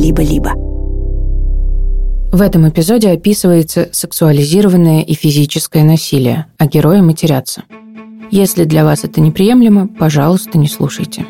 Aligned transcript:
либо-либо. 0.00 0.52
В 2.32 2.42
этом 2.42 2.68
эпизоде 2.68 3.10
описывается 3.10 3.88
сексуализированное 3.92 5.02
и 5.02 5.14
физическое 5.14 5.82
насилие, 5.82 6.46
а 6.58 6.66
герои 6.66 7.00
матерятся. 7.00 7.64
Если 8.30 8.64
для 8.64 8.84
вас 8.84 9.04
это 9.04 9.20
неприемлемо, 9.20 9.88
пожалуйста, 9.88 10.56
не 10.56 10.68
слушайте. 10.68 11.26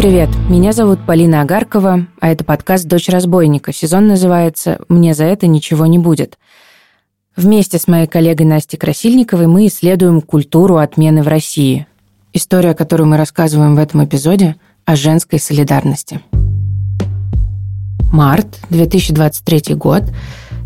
Привет, 0.00 0.30
меня 0.48 0.72
зовут 0.72 0.98
Полина 1.04 1.42
Агаркова, 1.42 2.06
а 2.20 2.28
это 2.28 2.42
подкаст 2.42 2.86
«Дочь 2.86 3.10
разбойника». 3.10 3.70
Сезон 3.70 4.06
называется 4.08 4.78
«Мне 4.88 5.12
за 5.12 5.24
это 5.24 5.46
ничего 5.46 5.84
не 5.84 5.98
будет». 5.98 6.38
Вместе 7.36 7.78
с 7.78 7.86
моей 7.86 8.06
коллегой 8.06 8.46
Настей 8.46 8.78
Красильниковой 8.78 9.46
мы 9.46 9.66
исследуем 9.66 10.22
культуру 10.22 10.78
отмены 10.78 11.22
в 11.22 11.28
России. 11.28 11.86
История, 12.32 12.72
которую 12.72 13.08
мы 13.08 13.18
рассказываем 13.18 13.76
в 13.76 13.78
этом 13.78 14.02
эпизоде, 14.02 14.56
о 14.86 14.96
женской 14.96 15.38
солидарности. 15.38 16.22
Март, 18.10 18.58
2023 18.70 19.74
год. 19.74 20.04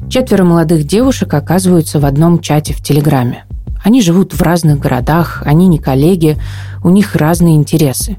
Четверо 0.09 0.45
молодых 0.45 0.85
девушек 0.85 1.35
оказываются 1.35 1.99
в 1.99 2.07
одном 2.07 2.39
чате 2.39 2.73
в 2.73 2.81
Телеграме. 2.81 3.47
Они 3.83 4.01
живут 4.01 4.33
в 4.33 4.41
разных 4.41 4.79
городах, 4.79 5.43
они 5.45 5.67
не 5.67 5.81
коллеги, 5.81 6.39
у 6.85 6.91
них 6.91 7.17
разные 7.17 7.57
интересы. 7.57 8.17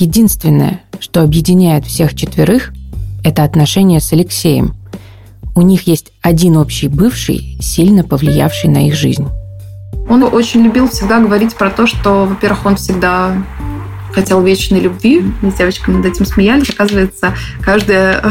Единственное, 0.00 0.80
что 0.98 1.20
объединяет 1.20 1.84
всех 1.84 2.16
четверых, 2.16 2.72
это 3.22 3.44
отношения 3.44 4.00
с 4.00 4.10
Алексеем. 4.14 4.74
У 5.54 5.60
них 5.60 5.86
есть 5.86 6.10
один 6.22 6.56
общий 6.56 6.88
бывший, 6.88 7.58
сильно 7.60 8.02
повлиявший 8.02 8.70
на 8.70 8.86
их 8.86 8.94
жизнь. 8.94 9.28
Он 10.08 10.22
очень 10.22 10.62
любил 10.62 10.88
всегда 10.88 11.20
говорить 11.20 11.54
про 11.54 11.68
то, 11.68 11.86
что, 11.86 12.24
во-первых, 12.24 12.64
он 12.64 12.76
всегда 12.76 13.44
хотел 14.14 14.42
вечной 14.42 14.80
любви. 14.80 15.22
Мы 15.42 15.50
с 15.50 15.56
девочками 15.56 15.98
над 15.98 16.06
этим 16.06 16.24
смеялись. 16.24 16.70
Оказывается, 16.70 17.34
каждая 17.60 18.24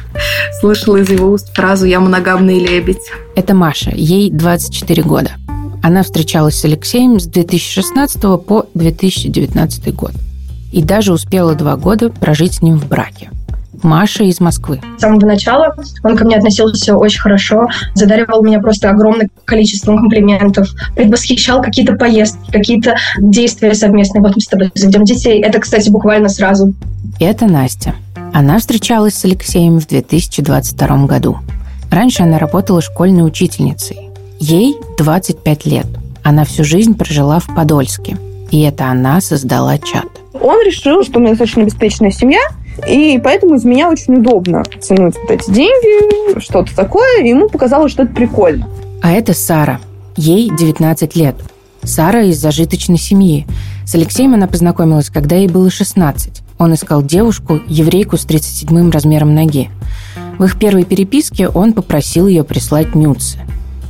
слышала 0.60 0.96
из 0.96 1.08
его 1.08 1.30
уст 1.30 1.54
фразу 1.54 1.86
«я 1.86 2.00
моногамный 2.00 2.58
лебедь». 2.58 3.12
Это 3.36 3.54
Маша, 3.54 3.92
ей 3.94 4.28
24 4.28 5.04
года. 5.04 5.30
Она 5.84 6.02
встречалась 6.02 6.58
с 6.58 6.64
Алексеем 6.64 7.20
с 7.20 7.26
2016 7.26 8.20
по 8.44 8.66
2019 8.74 9.94
год 9.94 10.14
и 10.72 10.82
даже 10.82 11.12
успела 11.12 11.54
два 11.54 11.76
года 11.76 12.08
прожить 12.08 12.54
с 12.54 12.62
ним 12.62 12.78
в 12.78 12.88
браке. 12.88 13.30
Маша 13.82 14.24
из 14.24 14.40
Москвы. 14.40 14.80
С 14.96 15.00
самого 15.00 15.26
начала 15.26 15.74
он 16.04 16.16
ко 16.16 16.24
мне 16.24 16.36
относился 16.36 16.96
очень 16.96 17.20
хорошо, 17.20 17.66
задаривал 17.94 18.42
меня 18.42 18.60
просто 18.60 18.90
огромным 18.90 19.28
количеством 19.44 19.98
комплиментов, 19.98 20.68
предвосхищал 20.94 21.62
какие-то 21.62 21.94
поездки, 21.94 22.50
какие-то 22.50 22.96
действия 23.18 23.74
совместные. 23.74 24.22
Вот 24.22 24.36
мы 24.36 24.40
с 24.40 24.46
тобой 24.46 24.70
заведем 24.74 25.04
детей. 25.04 25.42
Это, 25.42 25.58
кстати, 25.58 25.90
буквально 25.90 26.28
сразу. 26.28 26.74
Это 27.18 27.46
Настя. 27.46 27.94
Она 28.32 28.58
встречалась 28.58 29.14
с 29.14 29.24
Алексеем 29.24 29.80
в 29.80 29.86
2022 29.86 31.06
году. 31.06 31.38
Раньше 31.90 32.22
она 32.22 32.38
работала 32.38 32.80
школьной 32.80 33.26
учительницей. 33.26 34.10
Ей 34.38 34.76
25 34.96 35.66
лет. 35.66 35.86
Она 36.22 36.44
всю 36.44 36.64
жизнь 36.64 36.94
прожила 36.94 37.40
в 37.40 37.54
Подольске. 37.54 38.16
И 38.50 38.60
это 38.62 38.86
она 38.86 39.20
создала 39.20 39.78
чат. 39.78 40.06
Он 40.42 40.60
решил, 40.66 41.04
что 41.04 41.18
у 41.18 41.22
меня 41.22 41.30
достаточно 41.30 41.62
обеспеченная 41.62 42.10
семья, 42.10 42.40
и 42.88 43.20
поэтому 43.22 43.54
из 43.54 43.64
меня 43.64 43.88
очень 43.88 44.14
удобно 44.14 44.64
тянуть 44.80 45.14
вот 45.16 45.30
эти 45.30 45.50
деньги, 45.50 46.38
что-то 46.40 46.74
такое, 46.74 47.22
и 47.22 47.28
ему 47.28 47.48
показалось, 47.48 47.92
что 47.92 48.02
это 48.02 48.12
прикольно. 48.12 48.68
А 49.02 49.12
это 49.12 49.34
Сара. 49.34 49.80
Ей 50.16 50.50
19 50.50 51.16
лет. 51.16 51.36
Сара 51.84 52.22
из 52.22 52.38
зажиточной 52.38 52.98
семьи. 52.98 53.46
С 53.86 53.94
Алексеем 53.94 54.34
она 54.34 54.46
познакомилась, 54.46 55.10
когда 55.10 55.36
ей 55.36 55.48
было 55.48 55.70
16. 55.70 56.42
Он 56.58 56.74
искал 56.74 57.02
девушку, 57.02 57.60
еврейку 57.66 58.16
с 58.16 58.26
37-м 58.26 58.90
размером 58.90 59.34
ноги. 59.34 59.70
В 60.38 60.44
их 60.44 60.58
первой 60.58 60.84
переписке 60.84 61.48
он 61.48 61.72
попросил 61.72 62.26
ее 62.26 62.44
прислать 62.44 62.94
нюцы. 62.94 63.38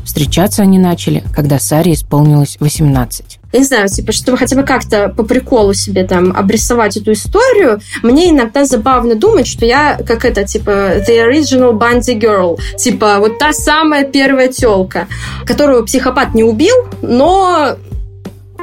Встречаться 0.04 0.62
они 0.62 0.78
начали, 0.78 1.22
когда 1.34 1.58
Саре 1.58 1.92
исполнилось 1.92 2.56
18 2.60 3.41
не 3.58 3.64
знаю, 3.64 3.88
типа, 3.88 4.12
чтобы 4.12 4.38
хотя 4.38 4.56
бы 4.56 4.62
как-то 4.62 5.08
по 5.08 5.22
приколу 5.22 5.74
себе 5.74 6.04
там 6.04 6.32
обрисовать 6.36 6.96
эту 6.96 7.12
историю, 7.12 7.80
мне 8.02 8.30
иногда 8.30 8.64
забавно 8.64 9.14
думать, 9.14 9.46
что 9.46 9.66
я 9.66 9.98
как 10.06 10.24
это, 10.24 10.44
типа, 10.44 10.70
the 11.06 11.28
original 11.28 11.72
Bundy 11.78 12.18
girl, 12.18 12.58
типа, 12.76 13.16
вот 13.18 13.38
та 13.38 13.52
самая 13.52 14.04
первая 14.04 14.48
телка, 14.48 15.06
которую 15.44 15.84
психопат 15.84 16.34
не 16.34 16.44
убил, 16.44 16.74
но... 17.02 17.76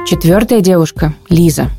Четвертая 0.06 0.60
девушка, 0.60 1.14
Лиза. 1.28 1.70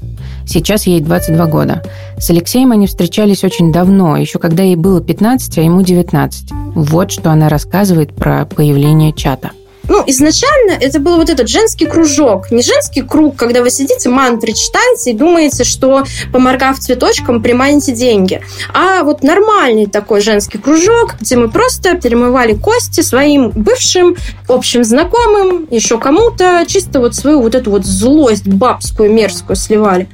Сейчас 0.46 0.86
ей 0.86 1.02
22 1.02 1.46
года. 1.48 1.84
С 2.18 2.30
Алексеем 2.30 2.72
они 2.72 2.88
встречались 2.88 3.44
очень 3.44 3.72
давно, 3.72 4.18
еще 4.18 4.38
когда 4.38 4.64
ей 4.64 4.76
было 4.76 5.02
15, 5.02 5.58
а 5.58 5.62
ему 5.62 5.82
19. 5.82 6.52
Вот 6.76 7.12
что 7.12 7.32
она 7.32 7.50
рассказывает 7.50 8.14
про 8.14 8.46
появление 8.46 9.14
чата. 9.14 9.52
Ну, 9.88 10.04
изначально 10.08 10.72
это 10.72 11.00
был 11.00 11.18
вот 11.18 11.30
этот 11.30 11.50
женский 11.50 11.86
кружок. 11.86 12.52
Не 12.52 12.62
женский 12.62 13.02
круг, 13.02 13.36
когда 13.36 13.62
вы 13.62 13.70
сидите, 13.70 14.10
мантры 14.10 14.54
читаете 14.54 15.12
и 15.12 15.14
думаете, 15.14 15.64
что, 15.64 16.04
поморгав 16.32 16.80
цветочком, 16.80 17.42
приманите 17.42 17.92
деньги. 17.92 18.42
А 18.74 19.04
вот 19.04 19.24
нормальный 19.24 19.88
такой 19.88 20.22
женский 20.22 20.60
кружок, 20.60 21.16
где 21.20 21.36
мы 21.36 21.50
просто 21.50 21.96
перемывали 21.96 22.54
кости 22.54 23.02
своим 23.02 23.50
бывшим, 23.50 24.16
общим 24.48 24.84
знакомым, 24.84 25.68
еще 25.70 25.98
кому-то, 26.00 26.64
чисто 26.68 27.00
вот 27.00 27.16
свою 27.16 27.42
вот 27.42 27.56
эту 27.56 27.72
вот 27.72 27.86
злость 27.86 28.48
бабскую, 28.48 29.12
мерзкую 29.12 29.56
сливали. 29.56 30.08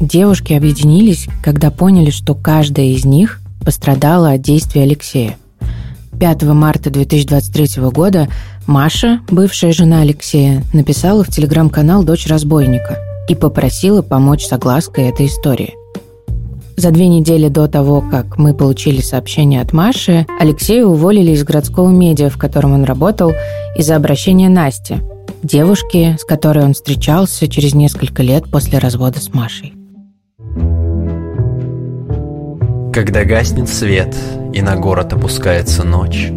Девушки 0.00 0.52
объединились, 0.52 1.26
когда 1.42 1.70
поняли, 1.70 2.10
что 2.10 2.34
каждая 2.34 2.86
из 2.86 3.04
них 3.04 3.40
пострадала 3.64 4.32
от 4.32 4.42
действий 4.42 4.82
Алексея. 4.82 5.36
5 6.18 6.42
марта 6.44 6.90
2023 6.90 7.82
года 7.90 8.28
Маша, 8.66 9.20
бывшая 9.30 9.72
жена 9.72 10.02
Алексея, 10.02 10.64
написала 10.72 11.22
в 11.22 11.28
телеграм-канал 11.28 12.02
«Дочь 12.02 12.26
разбойника» 12.26 12.98
и 13.28 13.34
попросила 13.34 14.02
помочь 14.02 14.46
с 14.46 14.52
оглаской 14.52 15.08
этой 15.08 15.26
истории. 15.26 15.74
За 16.76 16.90
две 16.90 17.08
недели 17.08 17.48
до 17.48 17.66
того, 17.66 18.00
как 18.00 18.38
мы 18.38 18.54
получили 18.54 19.00
сообщение 19.00 19.60
от 19.60 19.72
Маши, 19.72 20.26
Алексея 20.40 20.84
уволили 20.84 21.32
из 21.32 21.42
городского 21.42 21.90
медиа, 21.90 22.30
в 22.30 22.38
котором 22.38 22.72
он 22.72 22.84
работал, 22.84 23.32
из-за 23.76 23.96
обращения 23.96 24.48
Насти, 24.48 24.98
девушки, 25.42 26.16
с 26.20 26.24
которой 26.24 26.64
он 26.64 26.74
встречался 26.74 27.48
через 27.48 27.74
несколько 27.74 28.22
лет 28.22 28.50
после 28.50 28.78
развода 28.78 29.20
с 29.20 29.32
Машей. 29.34 29.74
Когда 32.92 33.24
гаснет 33.24 33.68
свет 33.68 34.16
и 34.52 34.62
на 34.62 34.76
город 34.76 35.12
опускается 35.12 35.84
ночь, 35.84 36.30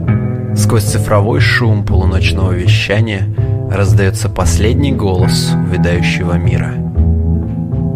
Сквозь 0.55 0.83
цифровой 0.83 1.39
шум 1.39 1.85
полуночного 1.85 2.51
вещания 2.51 3.27
раздается 3.72 4.29
последний 4.29 4.91
голос 4.91 5.51
увядающего 5.53 6.33
мира. 6.33 6.73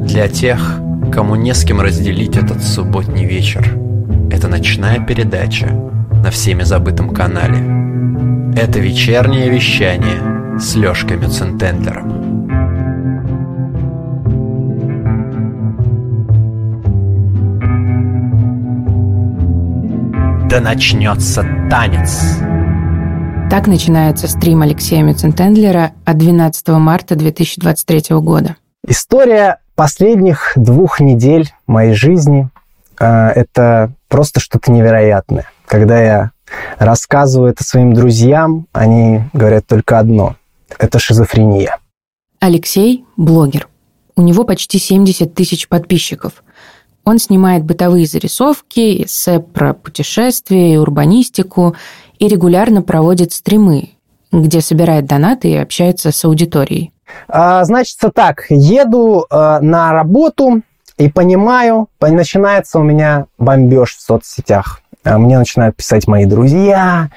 Для 0.05 0.29
тех, 0.29 0.79
кому 1.11 1.35
не 1.35 1.53
с 1.53 1.63
кем 1.65 1.81
разделить 1.81 2.37
этот 2.37 2.63
субботний 2.63 3.25
вечер, 3.25 3.77
это 4.31 4.47
ночная 4.47 4.99
передача 4.99 5.67
на 5.67 6.31
всеми 6.31 6.63
забытом 6.63 7.09
канале. 7.09 7.59
Это 8.57 8.79
вечернее 8.79 9.49
вещание 9.49 10.57
с 10.57 10.75
Лёшкой 10.75 11.17
Мюцентендлером. 11.17 12.24
Да 20.55 20.61
начнется 20.61 21.41
танец. 21.69 22.37
Так 23.51 23.67
начинается 23.67 24.29
стрим 24.29 24.61
Алексея 24.61 25.03
Мюцентендлера 25.03 25.91
от 26.05 26.17
12 26.17 26.69
марта 26.69 27.17
2023 27.17 28.15
года. 28.21 28.55
История 28.87 29.59
последних 29.75 30.53
двух 30.55 31.01
недель 31.01 31.51
моей 31.67 31.93
жизни 31.93 32.47
э, 32.97 33.05
это 33.05 33.91
просто 34.07 34.39
что-то 34.39 34.71
невероятное. 34.71 35.51
Когда 35.65 36.01
я 36.01 36.31
рассказываю 36.79 37.51
это 37.51 37.65
своим 37.65 37.93
друзьям, 37.93 38.67
они 38.71 39.23
говорят 39.33 39.67
только 39.67 39.99
одно– 39.99 40.37
это 40.79 40.99
шизофрения. 40.99 41.79
Алексей– 42.39 43.03
блогер. 43.17 43.67
У 44.15 44.21
него 44.21 44.45
почти 44.45 44.79
70 44.79 45.33
тысяч 45.33 45.67
подписчиков. 45.67 46.45
Он 47.05 47.19
снимает 47.19 47.63
бытовые 47.63 48.07
зарисовки, 48.07 49.05
эссе 49.05 49.39
про 49.39 49.73
путешествия 49.73 50.73
и 50.73 50.77
урбанистику 50.77 51.75
и 52.17 52.27
регулярно 52.27 52.81
проводит 52.81 53.31
стримы, 53.31 53.91
где 54.31 54.59
собирает 54.59 55.05
донаты 55.05 55.49
и 55.49 55.55
общается 55.55 56.11
с 56.11 56.25
аудиторией. 56.25 56.91
А, 57.27 57.63
значит, 57.63 57.97
так, 58.13 58.45
еду 58.49 59.25
э, 59.29 59.59
на 59.61 59.93
работу, 59.93 60.61
и 60.97 61.09
понимаю, 61.09 61.87
начинается 61.99 62.79
у 62.79 62.83
меня 62.83 63.25
бомбеж 63.37 63.95
в 63.97 64.01
соцсетях. 64.01 64.81
А 65.03 65.19
мне 65.19 65.37
начинают 65.37 65.75
писать 65.75 66.07
мои 66.07 66.25
друзья, 66.25 67.09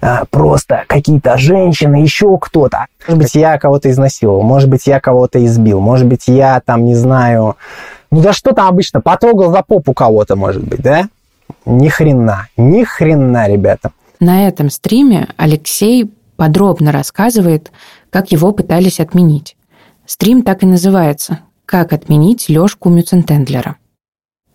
а, 0.00 0.24
просто 0.30 0.84
какие-то 0.86 1.36
женщины, 1.36 1.96
еще 1.96 2.38
кто-то. 2.38 2.86
Может 3.06 3.22
быть, 3.22 3.34
я 3.34 3.58
кого-то 3.58 3.90
изнасиловал, 3.90 4.42
может 4.42 4.70
быть, 4.70 4.86
я 4.86 4.98
кого-то 4.98 5.44
избил, 5.44 5.80
может 5.80 6.06
быть, 6.06 6.26
я 6.26 6.62
там, 6.64 6.86
не 6.86 6.94
знаю, 6.94 7.56
ну 8.14 8.22
да 8.22 8.32
что 8.32 8.52
там 8.52 8.68
обычно, 8.68 9.00
потрогал 9.00 9.50
за 9.50 9.62
попу 9.62 9.92
кого-то, 9.92 10.36
может 10.36 10.62
быть, 10.62 10.80
да? 10.80 11.08
Ни 11.66 11.88
хрена, 11.88 12.46
ни 12.56 12.84
хрена, 12.84 13.48
ребята. 13.48 13.90
На 14.20 14.46
этом 14.46 14.70
стриме 14.70 15.26
Алексей 15.36 16.08
подробно 16.36 16.92
рассказывает, 16.92 17.72
как 18.10 18.30
его 18.30 18.52
пытались 18.52 19.00
отменить. 19.00 19.56
Стрим 20.06 20.42
так 20.42 20.62
и 20.62 20.66
называется 20.66 21.40
«Как 21.66 21.92
отменить 21.92 22.48
Лёшку 22.48 22.88
Мюцентендлера». 22.88 23.78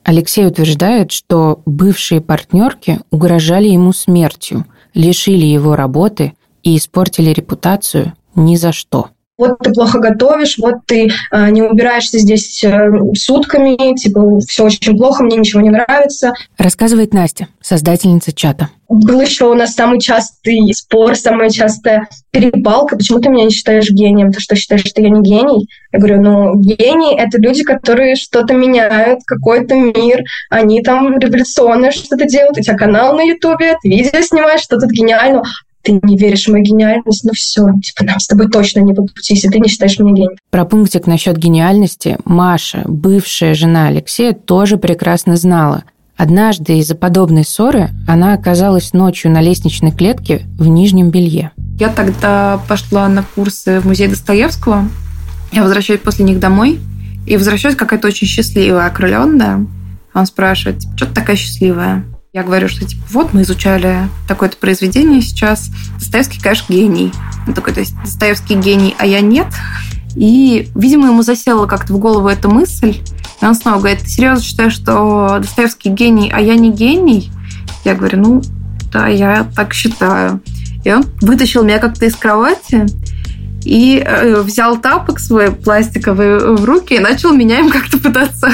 Алексей 0.06 0.48
утверждает, 0.48 1.12
что 1.12 1.62
бывшие 1.66 2.22
партнерки 2.22 3.02
угрожали 3.12 3.68
ему 3.68 3.92
смертью, 3.92 4.66
лишили 4.94 5.46
его 5.46 5.76
работы 5.76 6.32
и 6.64 6.78
испортили 6.78 7.32
репутацию 7.32 8.14
ни 8.36 8.56
за 8.56 8.72
что 8.72 9.10
вот 9.40 9.58
ты 9.60 9.72
плохо 9.72 10.00
готовишь, 10.00 10.58
вот 10.58 10.76
ты 10.86 11.10
э, 11.32 11.50
не 11.50 11.62
убираешься 11.62 12.20
здесь 12.20 12.64
э, 12.64 12.92
сутками, 13.16 13.96
типа, 13.96 14.40
все 14.42 14.66
очень 14.66 14.98
плохо, 14.98 15.24
мне 15.24 15.38
ничего 15.38 15.62
не 15.62 15.70
нравится. 15.70 16.34
Рассказывает 16.58 17.14
Настя, 17.14 17.48
создательница 17.62 18.34
чата. 18.34 18.70
Был 18.90 19.22
еще 19.22 19.46
у 19.46 19.54
нас 19.54 19.76
самый 19.76 20.00
частый 20.00 20.74
спор, 20.74 21.16
самая 21.16 21.52
частая 21.52 22.10
перепалка. 22.32 22.98
Почему 22.98 23.20
ты 23.20 23.30
меня 23.30 23.46
не 23.46 23.52
считаешь 23.52 23.90
гением? 23.92 24.32
Ты 24.32 24.40
что, 24.40 24.56
считаешь, 24.56 24.84
что 24.84 25.02
я 25.02 25.10
не 25.10 25.22
гений? 25.22 25.70
Я 25.92 26.00
говорю, 26.00 26.22
ну, 26.22 26.56
гении— 26.56 27.16
это 27.18 27.40
люди, 27.40 27.64
которые 27.64 28.16
что-то 28.16 28.56
меняют, 28.56 29.20
какой-то 29.26 29.76
мир, 29.76 30.24
они 30.50 30.82
там 30.82 31.18
революционно 31.20 31.92
что-то 31.92 32.26
делают, 32.26 32.58
у 32.58 32.62
тебя 32.62 32.76
канал 32.76 33.16
на 33.16 33.22
Ютубе, 33.22 33.78
ты 33.82 33.90
видео 33.90 34.22
снимаешь, 34.22 34.62
что 34.62 34.80
тут 34.80 34.90
гениально 34.90 35.44
ты 35.82 36.00
не 36.04 36.18
веришь 36.18 36.46
в 36.46 36.52
мою 36.52 36.64
гениальность, 36.64 37.24
ну 37.24 37.32
все, 37.34 37.68
типа, 37.82 38.04
нам 38.04 38.20
с 38.20 38.28
тобой 38.28 38.50
точно 38.50 38.82
не 38.82 38.94
по 38.94 39.04
пути, 39.04 39.34
если 39.34 39.48
ты 39.50 39.60
не 39.60 39.70
считаешь 39.70 39.98
меня 40.00 40.14
гением. 40.14 40.38
Про 40.50 40.66
пунктик 40.66 41.08
насчет 41.08 41.38
гениальности 41.38 42.18
Маша, 42.26 42.84
бывшая 42.86 43.54
жена 43.54 43.88
Алексея, 43.88 44.34
тоже 44.34 44.78
прекрасно 44.78 45.36
знала. 45.38 45.84
Однажды 46.18 46.80
из-за 46.80 46.96
подобной 46.96 47.46
ссоры 47.46 47.90
она 48.08 48.34
оказалась 48.34 48.92
ночью 48.92 49.32
на 49.32 49.42
лестничной 49.42 49.92
клетке 49.92 50.42
в 50.58 50.68
нижнем 50.68 51.12
белье. 51.12 51.52
Я 51.80 51.88
тогда 51.88 52.60
пошла 52.68 53.08
на 53.08 53.24
курсы 53.36 53.80
в 53.80 53.86
музей 53.86 54.10
Достоевского. 54.10 54.90
Я 55.54 55.64
возвращаюсь 55.64 56.02
после 56.02 56.26
них 56.26 56.40
домой, 56.40 56.78
и 57.26 57.38
возвращаюсь 57.38 57.76
какая-то 57.76 58.08
очень 58.08 58.28
счастливая, 58.28 58.88
окрыленная. 58.88 59.66
Он 60.14 60.26
спрашивает, 60.26 60.82
что 60.96 61.06
ты 61.06 61.14
такая 61.14 61.36
счастливая? 61.36 62.04
Я 62.32 62.44
говорю, 62.44 62.68
что 62.70 62.86
типа 62.86 63.02
вот 63.10 63.34
мы 63.34 63.42
изучали 63.42 64.08
такое-то 64.28 64.56
произведение 64.58 65.20
сейчас. 65.20 65.72
Достоевский, 65.98 66.40
конечно, 66.40 66.72
гений. 66.72 67.12
Он 67.48 67.56
такой, 67.56 67.74
то 67.74 67.80
есть 67.80 67.96
Достоевский 68.04 68.54
гений, 68.54 68.96
а 69.00 69.08
я 69.08 69.22
нет. 69.22 69.48
И, 70.16 70.70
видимо, 70.76 71.08
ему 71.08 71.24
засела 71.24 71.66
как-то 71.66 71.94
в 71.94 71.98
голову 71.98 72.28
эта 72.28 72.48
мысль. 72.48 72.98
И 73.42 73.46
он 73.46 73.56
снова 73.56 73.80
говорит, 73.80 74.02
ты 74.02 74.10
серьезно 74.10 74.44
считаешь, 74.44 74.74
что 74.74 75.40
Достоевский 75.40 75.90
гений, 75.90 76.32
а 76.32 76.40
я 76.40 76.54
не 76.56 76.72
гений? 76.72 77.32
Я 77.84 77.96
говорю, 77.96 78.20
ну, 78.20 78.42
да, 78.94 79.08
я 79.08 79.48
так 79.56 79.74
считаю. 79.74 80.40
И 80.86 80.94
он 80.94 81.06
вытащил 81.22 81.64
меня 81.64 81.80
как-то 81.80 82.06
из 82.06 82.16
кровати 82.16 82.86
и 83.66 84.04
э, 84.06 84.42
взял 84.42 84.78
тапок 84.78 85.20
свой 85.20 85.52
пластиковый 85.52 86.58
в 86.58 86.64
руки 86.64 86.94
и 86.94 87.00
начал 87.00 87.34
меня 87.34 87.58
им 87.58 87.72
как-то 87.72 87.98
пытаться 87.98 88.52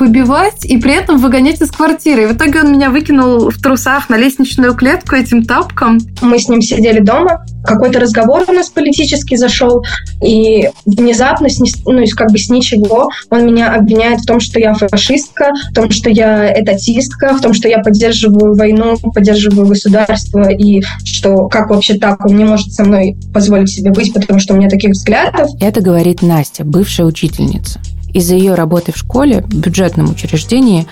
побивать 0.00 0.64
и 0.64 0.78
при 0.78 0.94
этом 0.94 1.18
выгонять 1.18 1.60
из 1.60 1.70
квартиры. 1.70 2.22
И 2.22 2.26
в 2.26 2.32
итоге 2.32 2.62
он 2.62 2.72
меня 2.72 2.88
выкинул 2.88 3.50
в 3.50 3.60
трусах 3.60 4.08
на 4.08 4.16
лестничную 4.16 4.74
клетку 4.74 5.14
этим 5.14 5.44
тапком. 5.44 5.98
Мы 6.22 6.38
с 6.38 6.48
ним 6.48 6.62
сидели 6.62 7.00
дома, 7.00 7.44
какой-то 7.64 8.00
разговор 8.00 8.44
у 8.48 8.52
нас 8.52 8.70
политический 8.70 9.36
зашел, 9.36 9.84
и 10.24 10.70
внезапно, 10.86 11.48
ну, 11.84 12.02
как 12.16 12.30
бы 12.30 12.38
с 12.38 12.48
ничего, 12.48 13.10
он 13.28 13.44
меня 13.44 13.74
обвиняет 13.74 14.20
в 14.20 14.26
том, 14.26 14.40
что 14.40 14.58
я 14.58 14.72
фашистка, 14.72 15.50
в 15.70 15.74
том, 15.74 15.90
что 15.90 16.08
я 16.08 16.50
этатистка, 16.58 17.34
в 17.34 17.42
том, 17.42 17.52
что 17.52 17.68
я 17.68 17.80
поддерживаю 17.80 18.54
войну, 18.54 18.96
поддерживаю 18.96 19.66
государство, 19.66 20.48
и 20.48 20.80
что 21.04 21.46
как 21.48 21.68
вообще 21.68 21.98
так 21.98 22.24
он 22.24 22.38
не 22.38 22.44
может 22.44 22.72
со 22.72 22.84
мной 22.84 23.18
позволить 23.34 23.68
себе 23.68 23.90
быть, 23.90 24.14
потому 24.14 24.40
что 24.40 24.54
у 24.54 24.56
меня 24.56 24.70
таких 24.70 24.92
взглядов. 24.92 25.50
Это 25.60 25.82
говорит 25.82 26.22
Настя, 26.22 26.64
бывшая 26.64 27.04
учительница. 27.04 27.80
Из-за 28.12 28.34
ее 28.34 28.54
работы 28.54 28.92
в 28.92 28.96
школе, 28.96 29.42
в 29.42 29.54
бюджетном 29.54 30.10
учреждении, 30.10 30.86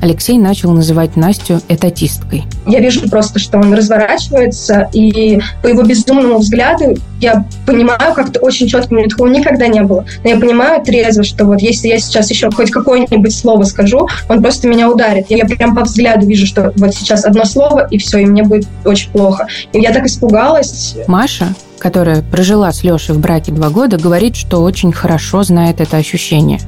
Алексей 0.00 0.38
начал 0.38 0.72
называть 0.72 1.16
Настю 1.16 1.60
этатисткой. 1.68 2.44
Я 2.66 2.80
вижу 2.80 3.08
просто, 3.08 3.38
что 3.38 3.58
он 3.58 3.72
разворачивается, 3.72 4.88
и 4.92 5.40
по 5.62 5.68
его 5.68 5.82
безумному 5.82 6.38
взгляду 6.38 6.96
я 7.20 7.44
понимаю 7.66 8.14
как-то 8.14 8.40
очень 8.40 8.68
четко, 8.68 8.92
у 8.92 8.96
меня 8.96 9.08
такого 9.08 9.28
никогда 9.28 9.66
не 9.68 9.82
было. 9.82 10.04
Но 10.22 10.30
я 10.30 10.36
понимаю 10.36 10.84
трезво, 10.84 11.24
что 11.24 11.44
вот 11.44 11.60
если 11.60 11.88
я 11.88 11.98
сейчас 11.98 12.30
еще 12.30 12.50
хоть 12.50 12.70
какое-нибудь 12.70 13.34
слово 13.34 13.64
скажу, 13.64 14.08
он 14.28 14.42
просто 14.42 14.68
меня 14.68 14.90
ударит. 14.90 15.26
Я, 15.30 15.44
прям 15.44 15.74
по 15.74 15.82
взгляду 15.82 16.26
вижу, 16.26 16.46
что 16.46 16.72
вот 16.76 16.94
сейчас 16.94 17.24
одно 17.24 17.44
слово, 17.44 17.86
и 17.90 17.98
все, 17.98 18.18
и 18.18 18.26
мне 18.26 18.42
будет 18.42 18.66
очень 18.84 19.10
плохо. 19.10 19.46
И 19.72 19.80
я 19.80 19.92
так 19.92 20.06
испугалась. 20.06 20.96
Маша, 21.06 21.54
которая 21.78 22.22
прожила 22.22 22.72
с 22.72 22.82
Лешей 22.82 23.14
в 23.14 23.20
браке 23.20 23.52
два 23.52 23.70
года, 23.70 23.96
говорит, 23.96 24.36
что 24.36 24.62
очень 24.62 24.92
хорошо 24.92 25.42
знает 25.42 25.80
это 25.80 25.96
ощущение. 25.96 26.60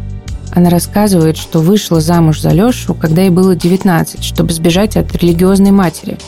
Она 0.59 0.71
рассказывает, 0.71 1.37
что 1.37 1.61
вышла 1.61 2.01
замуж 2.01 2.41
за 2.41 2.49
Лешу, 2.51 2.93
когда 2.93 3.23
ей 3.23 3.31
было 3.31 3.55
19, 3.55 4.25
чтобы 4.25 4.53
сбежать 4.53 4.97
от 4.97 5.15
религиозной 5.15 5.71
матери. 5.71 6.19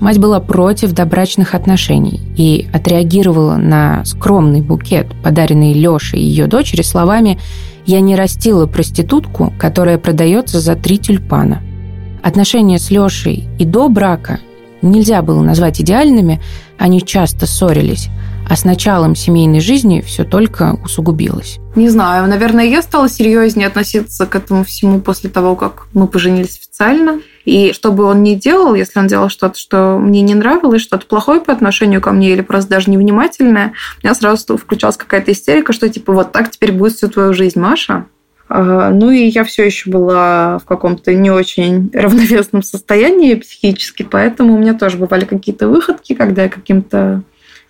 Мать 0.00 0.18
была 0.18 0.40
против 0.40 0.90
добрачных 0.90 1.54
отношений 1.54 2.20
и 2.36 2.68
отреагировала 2.72 3.54
на 3.54 4.04
скромный 4.06 4.60
букет, 4.60 5.06
подаренный 5.22 5.72
Леше 5.72 6.16
и 6.16 6.24
ее 6.24 6.48
дочери, 6.48 6.82
словами 6.82 7.38
«Я 7.86 8.00
не 8.00 8.16
растила 8.16 8.66
проститутку, 8.66 9.54
которая 9.56 9.98
продается 9.98 10.58
за 10.58 10.74
три 10.74 10.98
тюльпана». 10.98 11.62
Отношения 12.24 12.80
с 12.80 12.90
Лешей 12.90 13.48
и 13.60 13.64
до 13.64 13.88
брака 13.88 14.40
нельзя 14.82 15.22
было 15.22 15.42
назвать 15.42 15.80
идеальными, 15.80 16.42
они 16.76 17.00
часто 17.00 17.46
ссорились, 17.46 18.08
а 18.48 18.56
с 18.56 18.64
началом 18.64 19.14
семейной 19.14 19.60
жизни 19.60 20.00
все 20.00 20.24
только 20.24 20.78
усугубилось. 20.84 21.58
Не 21.76 21.88
знаю, 21.88 22.28
наверное, 22.28 22.66
я 22.66 22.82
стала 22.82 23.08
серьезнее 23.08 23.66
относиться 23.66 24.26
к 24.26 24.36
этому 24.36 24.64
всему 24.64 25.00
после 25.00 25.28
того, 25.30 25.56
как 25.56 25.86
мы 25.92 26.06
поженились 26.06 26.58
официально. 26.58 27.20
И 27.44 27.72
что 27.72 27.92
бы 27.92 28.04
он 28.04 28.22
ни 28.22 28.34
делал, 28.34 28.74
если 28.74 28.98
он 28.98 29.06
делал 29.06 29.28
что-то, 29.28 29.58
что 29.58 29.98
мне 29.98 30.22
не 30.22 30.34
нравилось, 30.34 30.82
что-то 30.82 31.06
плохое 31.06 31.40
по 31.40 31.52
отношению 31.52 32.00
ко 32.00 32.12
мне 32.12 32.30
или 32.30 32.42
просто 32.42 32.70
даже 32.70 32.90
невнимательное, 32.90 33.72
у 34.02 34.06
меня 34.06 34.14
сразу 34.14 34.56
включалась 34.56 34.96
какая-то 34.96 35.32
истерика, 35.32 35.72
что 35.72 35.88
типа 35.88 36.12
вот 36.12 36.32
так 36.32 36.50
теперь 36.50 36.72
будет 36.72 36.94
всю 36.94 37.08
твою 37.08 37.34
жизнь, 37.34 37.58
Маша. 37.58 38.06
Ну 38.48 39.10
и 39.10 39.24
я 39.26 39.42
все 39.42 39.64
еще 39.64 39.90
была 39.90 40.58
в 40.58 40.64
каком-то 40.64 41.12
не 41.14 41.30
очень 41.30 41.90
равновесном 41.92 42.62
состоянии 42.62 43.34
психически, 43.34 44.02
поэтому 44.04 44.54
у 44.54 44.58
меня 44.58 44.74
тоже 44.74 44.98
бывали 44.98 45.24
какие-то 45.24 45.66
выходки, 45.66 46.14
когда 46.14 46.44
я 46.44 46.48
каким-то 46.48 47.22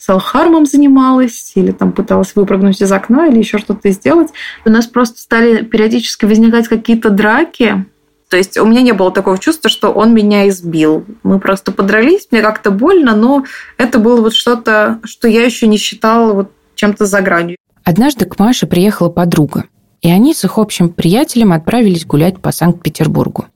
селф-хармом 0.07 0.67
занималась, 0.67 1.53
или 1.55 1.73
там 1.73 1.93
пыталась 1.93 2.33
выпрыгнуть 2.35 2.81
из 2.81 2.93
окна, 2.93 3.27
или 3.27 3.39
еще 3.39 3.59
что-то 3.59 3.91
сделать. 3.91 4.31
У 4.65 4.71
нас 4.71 4.87
просто 4.87 5.21
стали 5.21 5.63
периодически 5.65 6.25
возникать 6.25 6.69
какие-то 6.69 7.11
драки. 7.11 7.85
То 8.29 8.37
есть 8.37 8.59
у 8.59 8.67
меня 8.67 8.83
не 8.83 8.93
было 8.93 9.11
такого 9.11 9.39
чувства, 9.39 9.71
что 9.71 9.91
он 9.91 10.13
меня 10.13 10.49
избил. 10.49 11.05
Мы 11.23 11.39
просто 11.39 11.73
подрались, 11.73 12.29
мне 12.31 12.43
как-то 12.43 12.71
больно, 12.71 13.15
но 13.15 13.45
это 13.77 13.99
было 13.99 14.21
вот 14.21 14.35
что-то, 14.35 14.99
что 15.05 15.29
я 15.29 15.45
еще 15.45 15.67
не 15.67 15.77
считала 15.77 16.33
вот 16.33 16.53
чем-то 16.75 17.07
за 17.07 17.21
гранью. 17.21 17.57
Однажды 17.85 18.25
к 18.25 18.39
Маше 18.39 18.67
приехала 18.67 19.09
подруга, 19.09 19.65
и 20.01 20.11
они 20.11 20.35
с 20.35 20.45
их 20.45 20.59
общим 20.59 20.89
приятелем 20.89 21.53
отправились 21.53 22.07
гулять 22.07 22.41
по 22.41 22.51
Санкт-Петербургу. 22.51 23.47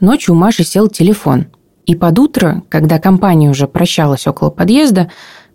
Ночью 0.00 0.34
у 0.34 0.38
Маши 0.38 0.64
сел 0.64 0.88
телефон, 0.88 1.46
и 1.86 1.94
под 1.94 2.18
утро, 2.18 2.62
когда 2.68 2.98
компания 2.98 3.50
уже 3.50 3.66
прощалась 3.66 4.26
около 4.26 4.50
подъезда, 4.50 5.10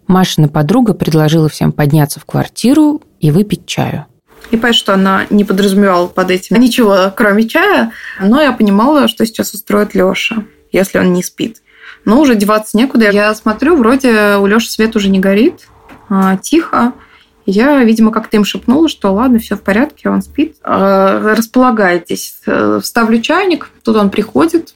Машина 0.08 0.48
подруга 0.48 0.94
предложила 0.94 1.50
всем 1.50 1.72
подняться 1.72 2.20
в 2.20 2.26
квартиру 2.26 3.02
и 3.20 3.32
выпить 3.32 3.66
чаю. 3.66 4.06
И 4.52 4.58
понятно, 4.58 4.74
что 4.74 4.94
она 4.94 5.26
не 5.30 5.44
подразумевала 5.44 6.08
под 6.08 6.32
этим 6.32 6.60
ничего, 6.60 7.12
кроме 7.16 7.48
чая, 7.48 7.92
но 8.22 8.42
я 8.42 8.52
понимала, 8.52 9.08
что 9.08 9.26
сейчас 9.26 9.54
устроит 9.54 9.96
Лёша, 9.96 10.44
если 10.72 11.00
он 11.00 11.14
не 11.14 11.24
спит. 11.24 11.62
Но 12.06 12.22
уже 12.22 12.36
деваться 12.36 12.78
некуда. 12.78 13.10
Я 13.10 13.34
смотрю, 13.34 13.76
вроде 13.76 14.36
у 14.36 14.46
Лёши 14.46 14.70
свет 14.70 14.96
уже 14.96 15.10
не 15.10 15.20
горит, 15.20 15.68
а, 16.10 16.38
тихо. 16.38 16.94
Я, 17.48 17.84
видимо, 17.84 18.12
как-то 18.12 18.38
им 18.38 18.46
шепнула, 18.46 18.90
что 18.90 19.12
ладно, 19.14 19.38
все 19.40 19.56
в 19.56 19.62
порядке, 19.62 20.10
он 20.10 20.22
спит. 20.22 20.58
А, 20.64 21.36
располагайтесь. 21.36 22.38
Э, 22.46 22.80
ставлю 22.84 23.22
чайник, 23.22 23.70
тут 23.84 23.96
он 23.98 24.10
приходит, 24.10 24.74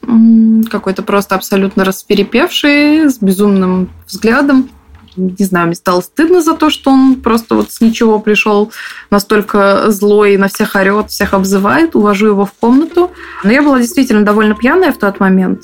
какой-то 0.70 1.02
просто 1.02 1.34
абсолютно 1.34 1.84
расперепевший, 1.84 3.10
с 3.10 3.18
безумным 3.18 3.90
взглядом. 4.06 4.70
Не 5.16 5.44
знаю, 5.44 5.66
мне 5.66 5.76
стало 5.76 6.00
стыдно 6.00 6.40
за 6.40 6.54
то, 6.54 6.70
что 6.70 6.90
он 6.90 7.16
просто 7.16 7.54
вот 7.54 7.70
с 7.72 7.80
ничего 7.80 8.18
пришел 8.18 8.72
настолько 9.10 9.90
злой, 9.90 10.36
на 10.36 10.48
всех 10.48 10.74
орет, 10.74 11.10
всех 11.10 11.34
обзывает. 11.34 11.96
Увожу 11.96 12.28
его 12.28 12.46
в 12.46 12.52
комнату. 12.52 13.10
Но 13.44 13.50
я 13.50 13.62
была 13.62 13.78
действительно 13.78 14.24
довольно 14.24 14.54
пьяная 14.54 14.92
в 14.92 14.98
тот 14.98 15.20
момент. 15.20 15.62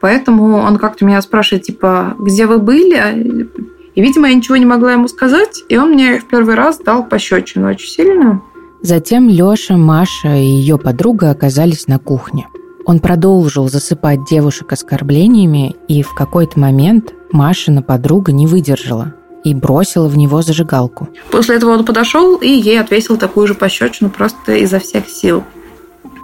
Поэтому 0.00 0.56
он 0.56 0.76
как-то 0.76 1.04
меня 1.04 1.22
спрашивает, 1.22 1.64
типа, 1.64 2.14
где 2.18 2.46
вы 2.46 2.58
были? 2.58 3.48
И, 3.94 4.02
видимо, 4.02 4.28
я 4.28 4.34
ничего 4.34 4.56
не 4.56 4.66
могла 4.66 4.92
ему 4.92 5.08
сказать, 5.08 5.62
и 5.68 5.76
он 5.78 5.92
мне 5.92 6.18
в 6.18 6.26
первый 6.26 6.56
раз 6.56 6.78
дал 6.78 7.04
пощечину 7.04 7.68
очень 7.68 7.88
сильно. 7.88 8.42
Затем 8.82 9.30
Лёша, 9.30 9.76
Маша 9.76 10.34
и 10.34 10.44
ее 10.44 10.76
подруга 10.76 11.30
оказались 11.30 11.86
на 11.86 11.98
кухне. 11.98 12.48
Он 12.84 12.98
продолжил 12.98 13.70
засыпать 13.70 14.26
девушек 14.28 14.72
оскорблениями, 14.72 15.74
и 15.88 16.02
в 16.02 16.14
какой-то 16.14 16.60
момент 16.60 17.14
Машина 17.34 17.82
подруга 17.82 18.30
не 18.30 18.46
выдержала 18.46 19.12
и 19.42 19.56
бросила 19.56 20.06
в 20.06 20.16
него 20.16 20.40
зажигалку. 20.40 21.08
После 21.32 21.56
этого 21.56 21.72
он 21.72 21.84
подошел 21.84 22.36
и 22.36 22.46
ей 22.46 22.80
отвесил 22.80 23.16
такую 23.16 23.48
же 23.48 23.54
пощечину 23.54 24.08
просто 24.08 24.54
изо 24.54 24.78
всех 24.78 25.08
сил. 25.08 25.42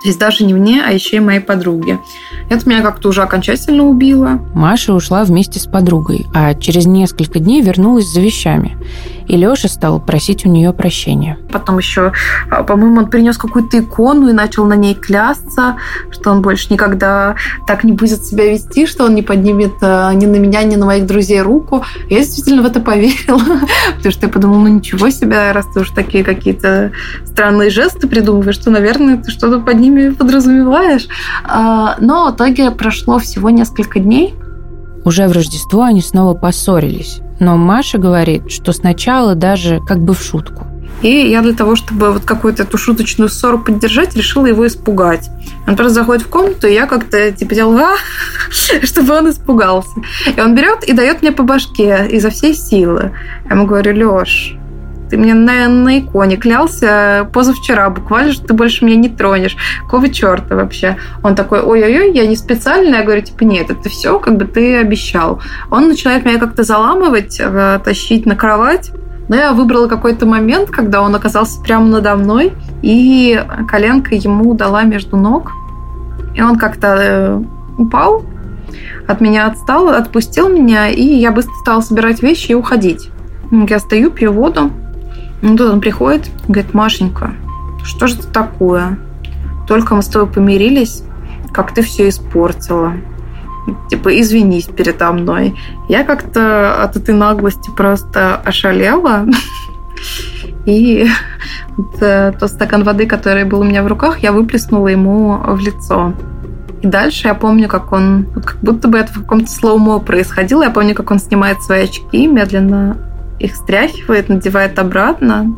То 0.03 0.09
есть 0.09 0.19
даже 0.19 0.45
не 0.45 0.55
мне, 0.55 0.83
а 0.83 0.91
еще 0.91 1.17
и 1.17 1.21
моей 1.21 1.41
подруге. 1.41 1.99
Это 2.49 2.69
меня 2.69 2.81
как-то 2.81 3.11
уже 3.11 3.23
окончательно 3.23 3.85
убило. 3.85 4.41
Маша 4.55 4.95
ушла 4.95 5.25
вместе 5.25 5.61
с 5.61 5.67
подругой, 5.67 6.27
а 6.35 6.55
через 6.55 6.87
несколько 6.87 7.39
дней 7.39 7.61
вернулась 7.61 8.07
за 8.07 8.21
вещами. 8.21 8.77
И 9.29 9.37
Леша 9.37 9.69
стал 9.69 10.01
просить 10.01 10.45
у 10.45 10.49
нее 10.49 10.73
прощения. 10.73 11.39
Потом 11.53 11.79
еще, 11.79 12.13
а, 12.51 12.65
по-моему, 12.65 12.99
он 12.99 13.11
принес 13.11 13.37
какую-то 13.37 13.79
икону 13.79 14.29
и 14.29 14.33
начал 14.33 14.65
на 14.65 14.75
ней 14.75 14.95
клясться, 14.95 15.77
что 16.11 16.33
он 16.33 16.43
больше 16.43 16.73
никогда 16.73 17.37
так 17.67 17.85
не 17.85 17.93
будет 17.93 18.25
себя 18.25 18.51
вести, 18.51 18.87
что 18.87 19.05
он 19.05 19.15
не 19.15 19.23
поднимет 19.23 19.75
а, 19.83 20.13
ни 20.15 20.27
на 20.27 20.37
меня, 20.37 20.65
ни 20.65 20.75
на 20.75 20.87
моих 20.87 21.07
друзей 21.07 21.43
руку. 21.43 21.85
Я 22.09 22.19
действительно 22.19 22.63
в 22.63 22.67
это 22.67 22.81
поверила, 22.81 23.39
потому 23.97 24.13
что 24.13 24.27
я 24.27 24.33
подумала, 24.33 24.59
ну 24.59 24.69
ничего 24.69 25.11
себе, 25.11 25.53
раз 25.53 25.67
ты 25.73 25.81
уж 25.81 25.91
такие 25.91 26.25
какие-то 26.25 26.91
странные 27.25 27.71
жесты 27.71 28.09
придумываешь, 28.09 28.57
что, 28.57 28.71
наверное, 28.71 29.19
ты 29.19 29.31
что-то 29.31 29.61
под 29.61 29.79
ними 29.91 30.11
подразумеваешь. 30.11 31.09
А, 31.45 31.97
но 32.01 32.31
итоге 32.35 32.71
прошло 32.71 33.19
всего 33.19 33.51
несколько 33.51 34.01
дней. 34.01 34.35
Уже 35.05 35.29
в 35.29 35.33
Рождество 35.33 35.83
они 35.83 36.03
снова 36.03 36.35
поссорились. 36.35 37.21
Но 37.39 37.57
Маша 37.57 37.99
говорит, 37.99 38.51
что 38.51 38.73
сначала 38.73 39.35
даже 39.35 39.81
как 39.87 40.01
бы 40.01 40.15
в 40.15 40.23
шутку. 40.23 40.67
И 41.03 41.31
я 41.31 41.41
для 41.41 41.55
того, 41.55 41.77
чтобы 41.77 42.13
вот 42.13 42.25
какую-то 42.25 42.65
эту 42.65 42.77
шуточную 42.77 43.31
ссору 43.31 43.59
поддержать, 43.59 44.15
решила 44.17 44.45
его 44.45 44.67
испугать. 44.67 45.31
Он 45.67 45.75
просто 45.75 45.95
заходит 45.95 46.25
в 46.25 46.29
комнату, 46.29 46.67
и 46.67 46.75
я 46.75 46.87
как-то 46.87 47.33
типа 47.33 47.55
делала, 47.55 47.95
чтобы 48.83 49.15
он 49.15 49.31
испугался. 49.31 49.91
И 50.37 50.41
он 50.41 50.55
берет 50.55 50.85
и 50.85 50.93
дает 50.93 51.23
мне 51.23 51.33
по 51.33 51.43
башке 51.43 52.07
изо 52.11 52.29
всей 52.29 52.55
силы. 52.55 53.13
Я 53.47 53.57
ему 53.57 53.67
говорю, 53.67 53.95
Леш, 53.95 54.57
ты 55.11 55.17
мне 55.17 55.35
на, 55.35 55.69
на 55.69 55.99
иконе 55.99 56.37
клялся 56.37 57.29
позавчера 57.33 57.91
буквально, 57.91 58.33
что 58.33 58.47
ты 58.47 58.55
больше 58.55 58.85
меня 58.85 58.97
не 58.97 59.09
тронешь. 59.09 59.57
Какого 59.83 60.09
черта 60.09 60.55
вообще? 60.55 60.97
Он 61.23 61.35
такой, 61.35 61.61
ой-ой-ой, 61.61 62.13
я 62.13 62.27
не 62.27 62.37
специально. 62.37 62.97
Я 62.97 63.03
говорю, 63.03 63.23
типа, 63.23 63.43
нет, 63.43 63.71
это 63.71 63.89
все, 63.89 64.19
как 64.21 64.37
бы 64.37 64.45
ты 64.45 64.77
обещал. 64.77 65.43
Он 65.71 65.89
начинает 65.89 66.25
меня 66.25 66.39
как-то 66.39 66.63
заламывать, 66.63 67.39
э, 67.41 67.81
тащить 67.85 68.25
на 68.25 68.37
кровать. 68.37 68.93
Но 69.29 69.37
я 69.37 69.53
выбрала 69.53 69.87
какой-то 69.87 70.27
момент, 70.27 70.71
когда 70.71 71.03
он 71.03 71.15
оказался 71.15 71.61
прямо 71.61 71.87
надо 71.87 72.17
мной, 72.17 72.53
и 72.83 73.41
коленка 73.69 74.15
ему 74.15 74.55
дала 74.55 74.83
между 74.83 75.17
ног. 75.17 75.53
И 76.35 76.43
он 76.43 76.57
как-то 76.57 76.97
э, 77.01 77.43
упал, 77.79 78.25
от 79.09 79.21
меня 79.21 79.47
отстал, 79.47 79.89
отпустил 79.89 80.49
меня, 80.49 80.89
и 80.89 81.03
я 81.03 81.33
быстро 81.33 81.53
стала 81.63 81.81
собирать 81.81 82.23
вещи 82.23 82.53
и 82.53 82.55
уходить. 82.55 83.11
Я 83.51 83.81
стою, 83.81 84.11
пью 84.11 84.33
воду, 84.33 84.71
ну, 85.43 85.57
тут 85.57 85.73
он 85.73 85.81
приходит, 85.81 86.31
говорит, 86.49 86.75
Машенька, 86.75 87.33
что 87.83 88.07
же 88.07 88.17
это 88.17 88.29
такое? 88.29 88.99
Только 89.67 89.95
мы 89.95 90.03
с 90.03 90.09
тобой 90.09 90.29
помирились, 90.29 91.03
как 91.53 91.73
ты 91.73 91.83
все 91.83 92.09
испортила. 92.09 92.95
Типа, 93.89 94.19
извинись 94.21 94.65
передо 94.65 95.13
мной. 95.13 95.55
Я 95.89 96.05
как-то 96.05 96.83
от 96.83 96.97
этой 96.97 97.15
наглости 97.15 97.71
просто 97.77 98.37
ошалела. 98.37 99.27
И 100.67 101.09
э, 102.01 102.33
тот 102.39 102.51
стакан 102.51 102.85
воды, 102.85 103.07
который 103.07 103.45
был 103.45 103.61
у 103.61 103.65
меня 103.65 103.83
в 103.83 103.87
руках, 103.87 104.19
я 104.19 104.33
выплеснула 104.33 104.89
ему 104.89 105.39
в 105.39 105.59
лицо. 105.61 106.13
И 106.83 106.87
дальше 106.87 107.29
я 107.29 107.35
помню, 107.35 107.69
как 107.69 107.93
он, 107.93 108.27
как 108.35 108.59
будто 108.63 108.89
бы 108.89 108.99
это 108.99 109.13
в 109.13 109.23
каком-то 109.23 109.51
слоумо 109.51 109.99
происходило. 110.01 110.63
Я 110.63 110.71
помню, 110.71 110.95
как 110.95 111.11
он 111.11 111.19
снимает 111.19 111.63
свои 111.63 111.85
очки, 111.85 112.27
медленно 112.27 112.97
их 113.41 113.57
стряхивает, 113.57 114.29
надевает 114.29 114.79
обратно, 114.79 115.57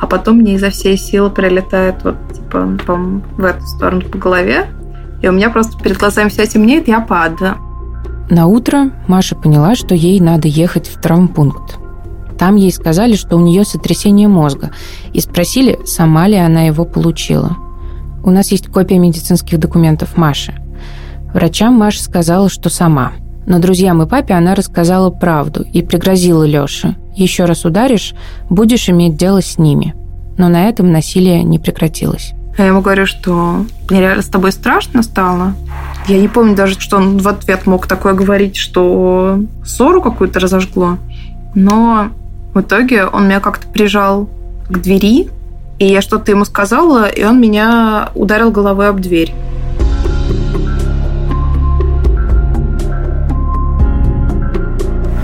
а 0.00 0.06
потом 0.06 0.38
мне 0.38 0.54
изо 0.54 0.70
всей 0.70 0.96
силы 0.96 1.28
прилетает 1.28 1.96
вот 2.04 2.16
типа 2.32 2.78
в 3.36 3.44
эту 3.44 3.66
сторону 3.66 4.02
по 4.02 4.16
голове, 4.16 4.66
и 5.20 5.28
у 5.28 5.32
меня 5.32 5.50
просто 5.50 5.78
перед 5.82 5.98
глазами 5.98 6.28
все 6.28 6.46
темнеет, 6.46 6.88
я 6.88 7.00
падаю. 7.00 7.56
На 8.30 8.46
утро 8.46 8.90
Маша 9.08 9.36
поняла, 9.36 9.74
что 9.74 9.94
ей 9.94 10.20
надо 10.20 10.48
ехать 10.48 10.88
в 10.88 11.00
травмпункт. 11.00 11.78
Там 12.38 12.56
ей 12.56 12.72
сказали, 12.72 13.14
что 13.16 13.36
у 13.36 13.40
нее 13.40 13.64
сотрясение 13.64 14.28
мозга, 14.28 14.70
и 15.12 15.20
спросили, 15.20 15.78
сама 15.84 16.28
ли 16.28 16.36
она 16.36 16.62
его 16.62 16.84
получила. 16.84 17.56
У 18.24 18.30
нас 18.30 18.50
есть 18.50 18.66
копия 18.68 18.98
медицинских 18.98 19.58
документов 19.58 20.16
Маши. 20.16 20.54
Врачам 21.32 21.74
Маша 21.74 22.02
сказала, 22.02 22.48
что 22.48 22.68
сама. 22.68 23.12
Но 23.46 23.60
друзьям 23.60 24.02
и 24.02 24.08
папе 24.08 24.34
она 24.34 24.56
рассказала 24.56 25.10
правду 25.10 25.64
и 25.72 25.82
пригрозила 25.82 26.44
Лёше 26.44 26.96
еще 27.16 27.44
раз 27.46 27.64
ударишь, 27.64 28.14
будешь 28.48 28.88
иметь 28.88 29.16
дело 29.16 29.42
с 29.42 29.58
ними. 29.58 29.94
Но 30.38 30.48
на 30.48 30.68
этом 30.68 30.92
насилие 30.92 31.42
не 31.42 31.58
прекратилось. 31.58 32.32
Я 32.58 32.66
ему 32.66 32.80
говорю, 32.80 33.06
что 33.06 33.64
мне 33.90 34.00
реально 34.00 34.22
с 34.22 34.26
тобой 34.26 34.52
страшно 34.52 35.02
стало. 35.02 35.54
Я 36.08 36.18
не 36.18 36.28
помню 36.28 36.54
даже, 36.54 36.78
что 36.78 36.96
он 36.96 37.18
в 37.18 37.28
ответ 37.28 37.66
мог 37.66 37.86
такое 37.86 38.14
говорить, 38.14 38.56
что 38.56 39.40
ссору 39.64 40.00
какую-то 40.00 40.40
разожгло. 40.40 40.98
Но 41.54 42.08
в 42.54 42.60
итоге 42.60 43.04
он 43.06 43.26
меня 43.26 43.40
как-то 43.40 43.66
прижал 43.68 44.28
к 44.68 44.78
двери, 44.78 45.28
и 45.78 45.86
я 45.86 46.00
что-то 46.00 46.30
ему 46.30 46.46
сказала, 46.46 47.06
и 47.06 47.24
он 47.24 47.40
меня 47.40 48.10
ударил 48.14 48.50
головой 48.50 48.88
об 48.88 49.00
дверь. 49.00 49.34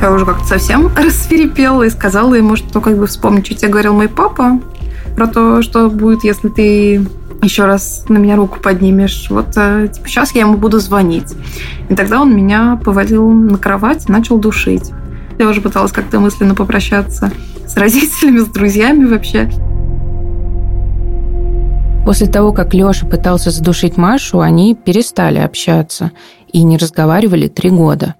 Я 0.02 0.12
уже 0.12 0.26
как-то 0.26 0.44
совсем 0.44 0.90
рассверепела 0.96 1.84
и 1.84 1.90
сказала 1.90 2.34
ему, 2.34 2.56
что 2.56 2.80
как 2.80 2.98
бы 2.98 3.06
вспомнить, 3.06 3.46
что 3.46 3.54
тебе 3.54 3.68
говорил 3.68 3.94
мой 3.94 4.08
папа 4.08 4.60
про 5.16 5.26
то, 5.26 5.62
что 5.62 5.88
будет, 5.88 6.24
если 6.24 6.48
ты 6.48 7.06
еще 7.42 7.64
раз 7.64 8.04
на 8.08 8.18
меня 8.18 8.36
руку 8.36 8.58
поднимешь. 8.60 9.26
Вот 9.30 9.56
э, 9.56 9.88
типа, 9.92 10.08
сейчас 10.08 10.32
я 10.32 10.42
ему 10.42 10.56
буду 10.56 10.78
звонить. 10.78 11.34
И 11.88 11.94
тогда 11.94 12.20
он 12.20 12.34
меня 12.34 12.80
повалил 12.82 13.28
на 13.28 13.58
кровать 13.58 14.08
и 14.08 14.12
начал 14.12 14.38
душить. 14.38 14.92
Я 15.38 15.48
уже 15.48 15.60
пыталась 15.60 15.92
как-то 15.92 16.20
мысленно 16.20 16.54
попрощаться 16.54 17.32
с 17.66 17.76
родителями, 17.76 18.38
с 18.38 18.46
друзьями 18.46 19.06
вообще. 19.06 19.50
После 22.04 22.26
того, 22.26 22.52
как 22.52 22.74
Лёша 22.74 23.06
пытался 23.06 23.50
задушить 23.50 23.96
Машу, 23.96 24.40
они 24.40 24.74
перестали 24.74 25.38
общаться 25.38 26.10
и 26.52 26.62
не 26.62 26.76
разговаривали 26.76 27.48
три 27.48 27.70
года 27.70 28.16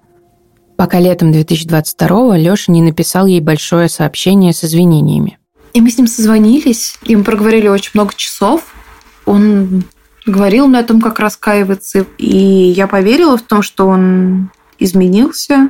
пока 0.83 0.99
летом 0.99 1.31
2022-го 1.31 2.33
Лёша 2.33 2.69
не 2.69 2.81
написал 2.81 3.25
ей 3.25 3.39
большое 3.39 3.87
сообщение 3.87 4.51
с 4.51 4.65
извинениями. 4.65 5.37
И 5.71 5.79
мы 5.79 5.89
с 5.89 5.97
ним 5.97 6.07
созвонились, 6.07 6.97
и 7.03 7.15
мы 7.15 7.23
проговорили 7.23 7.69
очень 7.69 7.91
много 7.93 8.13
часов. 8.17 8.75
Он 9.23 9.85
говорил 10.25 10.67
мне 10.67 10.79
о 10.79 10.83
том, 10.83 10.99
как 10.99 11.21
раскаиваться, 11.21 12.05
и 12.17 12.27
я 12.27 12.87
поверила 12.87 13.37
в 13.37 13.43
том, 13.43 13.61
что 13.61 13.87
он 13.87 14.51
изменился. 14.77 15.69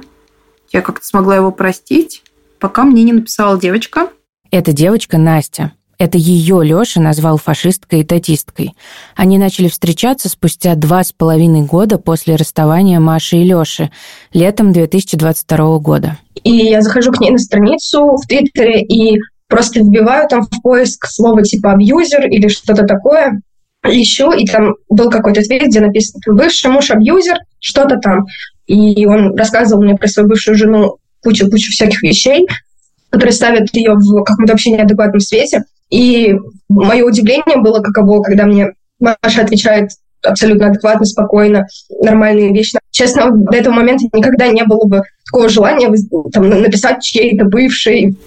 Я 0.72 0.82
как-то 0.82 1.06
смогла 1.06 1.36
его 1.36 1.52
простить, 1.52 2.24
пока 2.58 2.84
мне 2.84 3.04
не 3.04 3.14
написала 3.14 3.60
девочка. 3.60 4.10
Эта 4.50 4.74
девочка 4.74 5.20
Настя. 5.20 5.74
Это 6.04 6.18
ее 6.18 6.66
Леша 6.66 7.00
назвал 7.00 7.38
фашисткой 7.38 8.02
и 8.02 8.04
татисткой. 8.04 8.74
Они 9.16 9.38
начали 9.38 9.70
встречаться 9.70 10.28
спустя 10.28 10.76
два 10.76 11.02
с 11.02 11.14
половиной 11.14 11.62
года 11.62 11.98
после 11.98 12.36
расставания 12.36 13.00
Маши 13.00 13.38
и 13.38 13.44
Леши, 13.46 13.90
летом 14.34 14.74
2022 14.74 15.80
года. 15.80 16.18
И 16.44 16.52
я 16.52 16.82
захожу 16.82 17.14
к 17.14 17.22
ней 17.22 17.32
на 17.32 17.38
страницу 17.38 18.18
в 18.18 18.28
Твиттере 18.28 18.82
и 18.82 19.18
просто 19.48 19.80
вбиваю 19.80 20.28
там 20.28 20.42
в 20.42 20.62
поиск 20.62 21.06
слово 21.08 21.42
типа 21.42 21.72
абьюзер 21.72 22.28
или 22.28 22.50
что-то 22.50 22.84
такое. 22.84 23.40
Еще, 23.88 24.30
и 24.38 24.46
там 24.46 24.74
был 24.90 25.10
какой-то 25.10 25.42
твит, 25.42 25.68
где 25.68 25.80
написано 25.80 26.20
«бывший 26.28 26.70
муж 26.70 26.92
абьюзер», 26.92 27.38
что-то 27.62 27.96
там. 27.96 28.26
И 28.68 29.06
он 29.06 29.38
рассказывал 29.38 29.82
мне 29.82 29.96
про 29.96 30.10
свою 30.10 30.28
бывшую 30.28 30.58
жену 30.58 30.98
кучу-кучу 31.24 31.72
всяких 31.72 32.04
вещей, 32.04 32.46
которые 33.10 33.32
ставят 33.32 33.74
ее 33.74 33.94
в 33.94 34.24
каком-то 34.26 34.52
вообще 34.52 34.72
неадекватном 34.72 35.22
свете. 35.22 35.64
И 35.94 36.36
мое 36.70 37.06
удивление 37.06 37.62
было 37.62 37.80
каково, 37.80 38.24
когда 38.24 38.46
мне 38.46 38.74
Маша 39.00 39.42
отвечает 39.42 39.92
абсолютно 40.24 40.68
адекватно, 40.68 41.06
спокойно, 41.06 41.68
нормальные 42.02 42.52
вещи. 42.52 42.80
Честно, 42.90 43.30
до 43.30 43.56
этого 43.56 43.76
момента 43.76 44.06
никогда 44.12 44.48
не 44.48 44.64
было 44.64 44.86
бы 44.86 45.04
такого 45.26 45.50
желания 45.50 45.94
там, 46.32 46.50
написать 46.50 47.04
чьей-то 47.04 47.46
бывшей. 47.46 48.18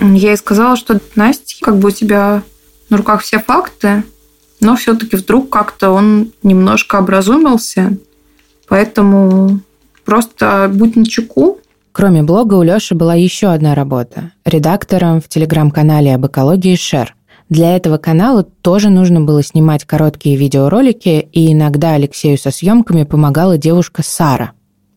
Я 0.00 0.30
ей 0.30 0.36
сказала, 0.36 0.76
что 0.76 1.00
Настя, 1.16 1.56
как 1.62 1.78
бы 1.78 1.88
у 1.88 1.90
тебя 1.90 2.42
на 2.90 2.96
руках 2.96 3.22
все 3.22 3.40
факты, 3.40 4.04
но 4.60 4.76
все-таки 4.76 5.16
вдруг 5.16 5.50
как-то 5.50 5.90
он 5.90 6.30
немножко 6.44 6.98
образумился, 6.98 7.96
поэтому 8.68 9.58
просто 10.04 10.70
будь 10.72 10.94
начеку. 10.94 11.58
Кроме 11.90 12.22
блога 12.22 12.54
у 12.54 12.62
Лёши 12.62 12.94
была 12.94 13.14
еще 13.16 13.48
одна 13.48 13.74
работа– 13.74 14.30
редактором 14.44 15.20
в 15.20 15.28
телеграм-канале 15.28 16.14
об 16.14 16.26
экологии 16.26 16.76
Шер. 16.76 17.15
Для 17.48 17.76
этого 17.76 17.96
канала 17.96 18.42
тоже 18.42 18.90
нужно 18.90 19.20
было 19.20 19.42
снимать 19.42 19.84
короткие 19.84 20.36
видеоролики, 20.36 21.28
и 21.32 21.52
иногда 21.52 21.92
Алексею 21.92 22.38
со 22.38 22.50
съемками 22.50 23.04
помогала 23.04 23.56
девушка 23.56 24.02
Сара. 24.02 24.52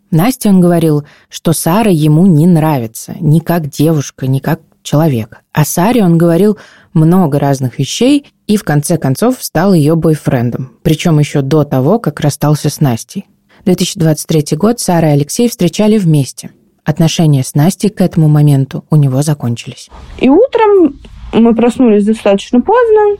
Настя 0.09 0.49
он 0.49 0.59
говорил, 0.59 1.03
что 1.29 1.53
Сара 1.53 1.91
ему 1.91 2.25
не 2.25 2.47
нравится, 2.47 3.15
ни 3.19 3.39
как 3.39 3.69
девушка, 3.69 4.25
ни 4.25 4.39
как 4.39 4.61
человек. 4.81 5.41
А 5.53 5.65
Саре 5.65 6.03
он 6.03 6.17
говорил 6.17 6.57
много 6.93 7.37
разных 7.37 7.77
вещей 7.77 8.25
и 8.47 8.57
в 8.57 8.63
конце 8.63 8.97
концов 8.97 9.37
стал 9.39 9.73
ее 9.73 9.95
бойфрендом, 9.95 10.71
причем 10.81 11.19
еще 11.19 11.41
до 11.41 11.63
того, 11.63 11.99
как 11.99 12.19
расстался 12.21 12.69
с 12.69 12.79
Настей. 12.79 13.27
2023 13.65 14.57
год 14.57 14.79
Сара 14.79 15.09
и 15.09 15.13
Алексей 15.13 15.47
встречали 15.47 15.99
вместе. 15.99 16.51
Отношения 16.83 17.43
с 17.43 17.53
Настей 17.53 17.89
к 17.89 18.01
этому 18.01 18.27
моменту 18.29 18.85
у 18.89 18.95
него 18.95 19.21
закончились. 19.21 19.89
И 20.17 20.27
утром 20.27 20.95
мы 21.33 21.53
проснулись 21.53 22.05
достаточно 22.05 22.61
поздно. 22.61 23.17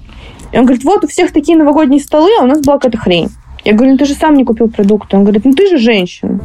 И 0.51 0.58
он 0.58 0.66
говорит, 0.66 0.84
вот 0.84 1.04
у 1.04 1.08
всех 1.08 1.32
такие 1.32 1.58
новогодние 1.58 2.00
столы, 2.00 2.30
а 2.39 2.44
у 2.44 2.48
нас 2.48 2.62
была 2.62 2.78
какая-то 2.78 2.98
хрень. 2.98 3.30
Я 3.63 3.74
говорю, 3.74 3.92
ну 3.92 3.98
ты 3.98 4.06
же 4.06 4.13
сам 4.13 4.36
не 4.36 4.46
купил 4.46 4.70
продукты. 4.70 5.18
Он 5.18 5.24
говорит, 5.24 5.46
ну 5.46 5.54
ты 5.54 5.68
же 5.68 5.78
женщина. 5.78 6.39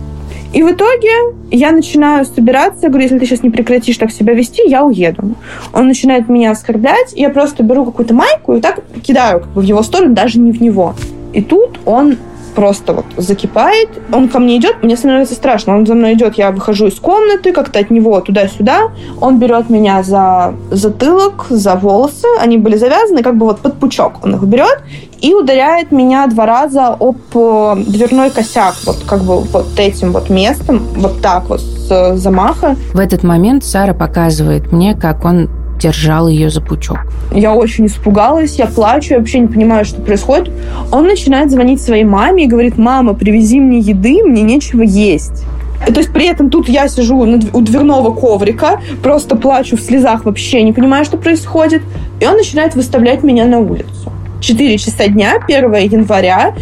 И 0.53 0.63
в 0.63 0.71
итоге 0.71 1.11
я 1.51 1.73
начинаю 1.73 2.25
собираться, 2.25 2.83
я 2.83 2.89
говорю, 2.89 3.05
если 3.05 3.19
ты 3.19 3.27
сейчас 3.27 3.43
не 3.43 3.51
прекратишь 3.51 3.97
так 3.97 4.13
себя 4.13 4.35
вести, 4.35 4.63
я 4.69 4.85
уеду. 4.85 5.35
Он 5.73 5.89
начинает 5.89 6.29
меня 6.29 6.53
оскорблять, 6.53 7.13
я 7.17 7.29
просто 7.31 7.65
беру 7.65 7.85
какую-то 7.85 8.15
майку 8.15 8.55
и 8.55 8.61
так 8.61 8.81
кидаю 9.03 9.41
как 9.41 9.49
бы, 9.51 9.63
в 9.63 9.65
его 9.65 9.83
сторону, 9.83 10.15
даже 10.15 10.39
не 10.39 10.53
в 10.53 10.63
него. 10.63 10.95
И 11.33 11.43
тут 11.43 11.81
он 11.85 12.19
просто 12.55 12.93
вот 12.93 13.07
закипает. 13.17 13.89
Он 14.13 14.29
ко 14.29 14.39
мне 14.39 14.57
идет, 14.57 14.83
мне 14.83 14.97
становится 14.97 15.35
страшно. 15.35 15.77
Он 15.77 15.87
за 15.87 15.95
мной 15.95 16.15
идет, 16.15 16.35
я 16.37 16.51
выхожу 16.51 16.87
из 16.87 16.95
комнаты, 16.95 17.53
как-то 17.53 17.79
от 17.79 17.91
него 17.91 18.21
туда-сюда. 18.21 18.93
Он 19.21 19.39
берет 19.39 19.71
меня 19.71 20.03
за 20.03 20.55
затылок, 20.71 21.47
за 21.51 21.75
волосы. 21.75 22.27
Они 22.41 22.59
были 22.59 22.77
завязаны, 22.77 23.23
как 23.23 23.37
бы 23.37 23.47
вот 23.47 23.61
под 23.61 23.75
пучок. 23.79 24.25
Он 24.25 24.37
их 24.37 24.43
берет 24.43 24.83
и 25.21 25.33
ударяет 25.33 25.91
меня 25.91 26.27
два 26.27 26.45
раза 26.47 26.89
об 26.89 27.17
э, 27.35 27.77
дверной 27.87 28.31
косяк, 28.31 28.75
вот 28.85 28.99
как 29.07 29.23
бы 29.23 29.41
вот 29.41 29.79
этим 29.79 30.13
вот 30.13 30.29
местом, 30.29 30.81
вот 30.97 31.23
так 31.23 31.49
вот 31.49 31.61
с 31.61 32.17
замаха. 32.17 32.77
В 32.93 32.99
этот 32.99 33.23
момент 33.23 33.65
Сара 33.65 33.95
показывает 33.95 34.71
мне, 34.71 34.95
как 34.95 35.25
он 35.25 35.49
держал 35.85 36.29
ее 36.29 36.49
за 36.49 36.63
пучок. 36.63 36.99
Я 37.31 37.55
очень 37.55 37.87
испугалась, 37.87 38.57
я 38.57 38.67
плачу, 38.67 39.13
я 39.15 39.19
вообще 39.19 39.41
не 39.41 39.49
понимаю, 39.49 39.85
что 39.85 40.01
происходит. 40.01 40.51
Он 40.91 41.07
начинает 41.07 41.51
звонить 41.51 41.83
своей 41.83 42.05
маме 42.05 42.45
и 42.45 42.47
говорит, 42.47 42.79
мама, 42.79 43.13
привези 43.13 43.61
мне 43.61 43.79
еды, 43.81 44.23
мне 44.25 44.43
нечего 44.43 44.83
есть. 44.83 45.45
То 45.87 46.01
есть 46.01 46.11
при 46.11 46.27
этом 46.27 46.49
тут 46.49 46.71
я 46.71 46.89
сижу 46.89 47.19
у 47.19 47.61
дверного 47.61 48.15
коврика, 48.15 48.81
просто 49.03 49.37
плачу 49.37 49.77
в 49.77 49.81
слезах, 49.81 50.25
вообще 50.25 50.63
не 50.63 50.73
понимаю, 50.73 51.05
что 51.05 51.19
происходит. 51.19 51.83
И 52.19 52.27
он 52.27 52.37
начинает 52.37 52.75
выставлять 52.75 53.23
меня 53.23 53.45
на 53.45 53.59
улицу. 53.59 54.11
4 54.41 54.79
часа 54.79 55.09
дня, 55.09 55.35
1 55.47 55.75
января. 55.75 56.55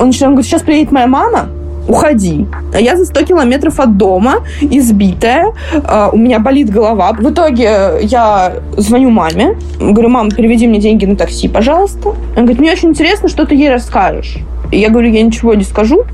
Он 0.00 0.08
начинает, 0.08 0.30
он 0.30 0.34
говорит, 0.34 0.50
сейчас 0.50 0.62
приедет 0.62 0.90
моя 0.90 1.06
мама, 1.06 1.50
уходи. 1.88 2.46
А 2.72 2.80
я 2.80 2.96
за 2.96 3.04
100 3.04 3.24
километров 3.24 3.80
от 3.80 3.96
дома, 3.96 4.36
избитая, 4.60 5.52
э, 5.72 6.08
у 6.12 6.16
меня 6.16 6.38
болит 6.38 6.70
голова. 6.70 7.12
В 7.12 7.30
итоге 7.30 7.98
я 8.02 8.54
звоню 8.76 9.10
маме, 9.10 9.56
говорю, 9.78 10.08
мам, 10.08 10.30
переведи 10.30 10.66
мне 10.66 10.80
деньги 10.80 11.04
на 11.04 11.16
такси, 11.16 11.48
пожалуйста. 11.48 12.10
Она 12.32 12.42
говорит, 12.42 12.58
мне 12.58 12.72
очень 12.72 12.90
интересно, 12.90 13.28
что 13.28 13.44
ты 13.46 13.54
ей 13.54 13.70
расскажешь. 13.70 14.38
И 14.72 14.78
я 14.78 14.90
говорю, 14.90 15.10
я 15.10 15.22
ничего 15.22 15.54
не 15.54 15.64
скажу. 15.64 16.04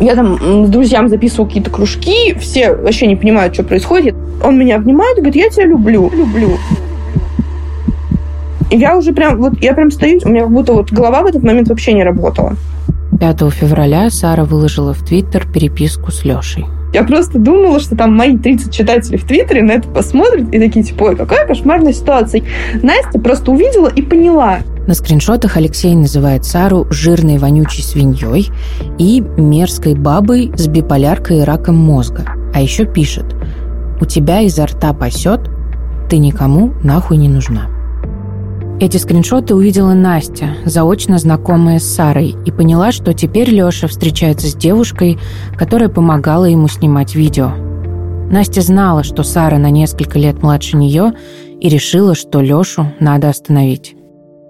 Я 0.00 0.14
там 0.14 0.66
с 0.66 0.68
друзьям 0.68 1.08
записывал 1.08 1.46
какие-то 1.46 1.70
кружки, 1.70 2.34
все 2.38 2.74
вообще 2.74 3.06
не 3.06 3.16
понимают, 3.16 3.54
что 3.54 3.62
происходит. 3.62 4.14
Он 4.44 4.58
меня 4.58 4.76
обнимает 4.76 5.16
и 5.16 5.20
говорит, 5.20 5.36
я 5.36 5.48
тебя 5.48 5.66
люблю, 5.66 6.10
люблю. 6.14 6.50
И 8.70 8.76
я 8.76 8.96
уже 8.96 9.12
прям, 9.12 9.38
вот 9.38 9.54
я 9.60 9.74
прям 9.74 9.90
стою, 9.90 10.20
у 10.24 10.28
меня 10.28 10.42
как 10.42 10.50
будто 10.50 10.72
вот 10.72 10.92
голова 10.92 11.22
в 11.22 11.26
этот 11.26 11.42
момент 11.42 11.68
вообще 11.68 11.92
не 11.92 12.02
работала. 12.02 12.56
5 13.18 13.50
февраля 13.52 14.10
Сара 14.10 14.44
выложила 14.44 14.92
в 14.92 15.04
Твиттер 15.04 15.46
переписку 15.46 16.10
с 16.10 16.24
Лешей. 16.24 16.66
Я 16.92 17.04
просто 17.04 17.38
думала, 17.38 17.80
что 17.80 17.96
там 17.96 18.16
мои 18.16 18.38
30 18.38 18.72
читателей 18.72 19.18
в 19.18 19.24
Твиттере 19.24 19.62
на 19.62 19.72
это 19.72 19.88
посмотрят 19.88 20.48
и 20.52 20.58
такие, 20.58 20.84
типа, 20.84 21.04
ой, 21.04 21.16
какая 21.16 21.46
кошмарная 21.46 21.92
ситуация. 21.92 22.42
Настя 22.82 23.18
просто 23.18 23.50
увидела 23.50 23.88
и 23.88 24.02
поняла. 24.02 24.60
На 24.86 24.94
скриншотах 24.94 25.56
Алексей 25.56 25.94
называет 25.94 26.44
Сару 26.44 26.86
жирной 26.90 27.38
вонючей 27.38 27.82
свиньей 27.82 28.50
и 28.98 29.20
мерзкой 29.36 29.94
бабой 29.94 30.52
с 30.56 30.68
биполяркой 30.68 31.40
и 31.40 31.42
раком 31.42 31.76
мозга. 31.76 32.24
А 32.54 32.62
еще 32.62 32.86
пишет, 32.86 33.26
у 34.00 34.04
тебя 34.04 34.40
изо 34.42 34.66
рта 34.66 34.92
пасет, 34.92 35.50
ты 36.08 36.18
никому 36.18 36.72
нахуй 36.82 37.16
не 37.16 37.28
нужна. 37.28 37.75
Эти 38.78 38.98
скриншоты 38.98 39.54
увидела 39.54 39.94
Настя, 39.94 40.50
заочно 40.66 41.18
знакомая 41.18 41.78
с 41.78 41.84
Сарой, 41.84 42.34
и 42.44 42.50
поняла, 42.50 42.92
что 42.92 43.14
теперь 43.14 43.48
Лёша 43.48 43.88
встречается 43.88 44.48
с 44.48 44.54
девушкой, 44.54 45.18
которая 45.56 45.88
помогала 45.88 46.44
ему 46.44 46.68
снимать 46.68 47.14
видео. 47.14 47.52
Настя 48.30 48.60
знала, 48.60 49.02
что 49.02 49.22
Сара 49.22 49.56
на 49.56 49.70
несколько 49.70 50.18
лет 50.18 50.42
младше 50.42 50.76
нее, 50.76 51.14
и 51.58 51.70
решила, 51.70 52.14
что 52.14 52.42
Лёшу 52.42 52.92
надо 53.00 53.30
остановить. 53.30 53.94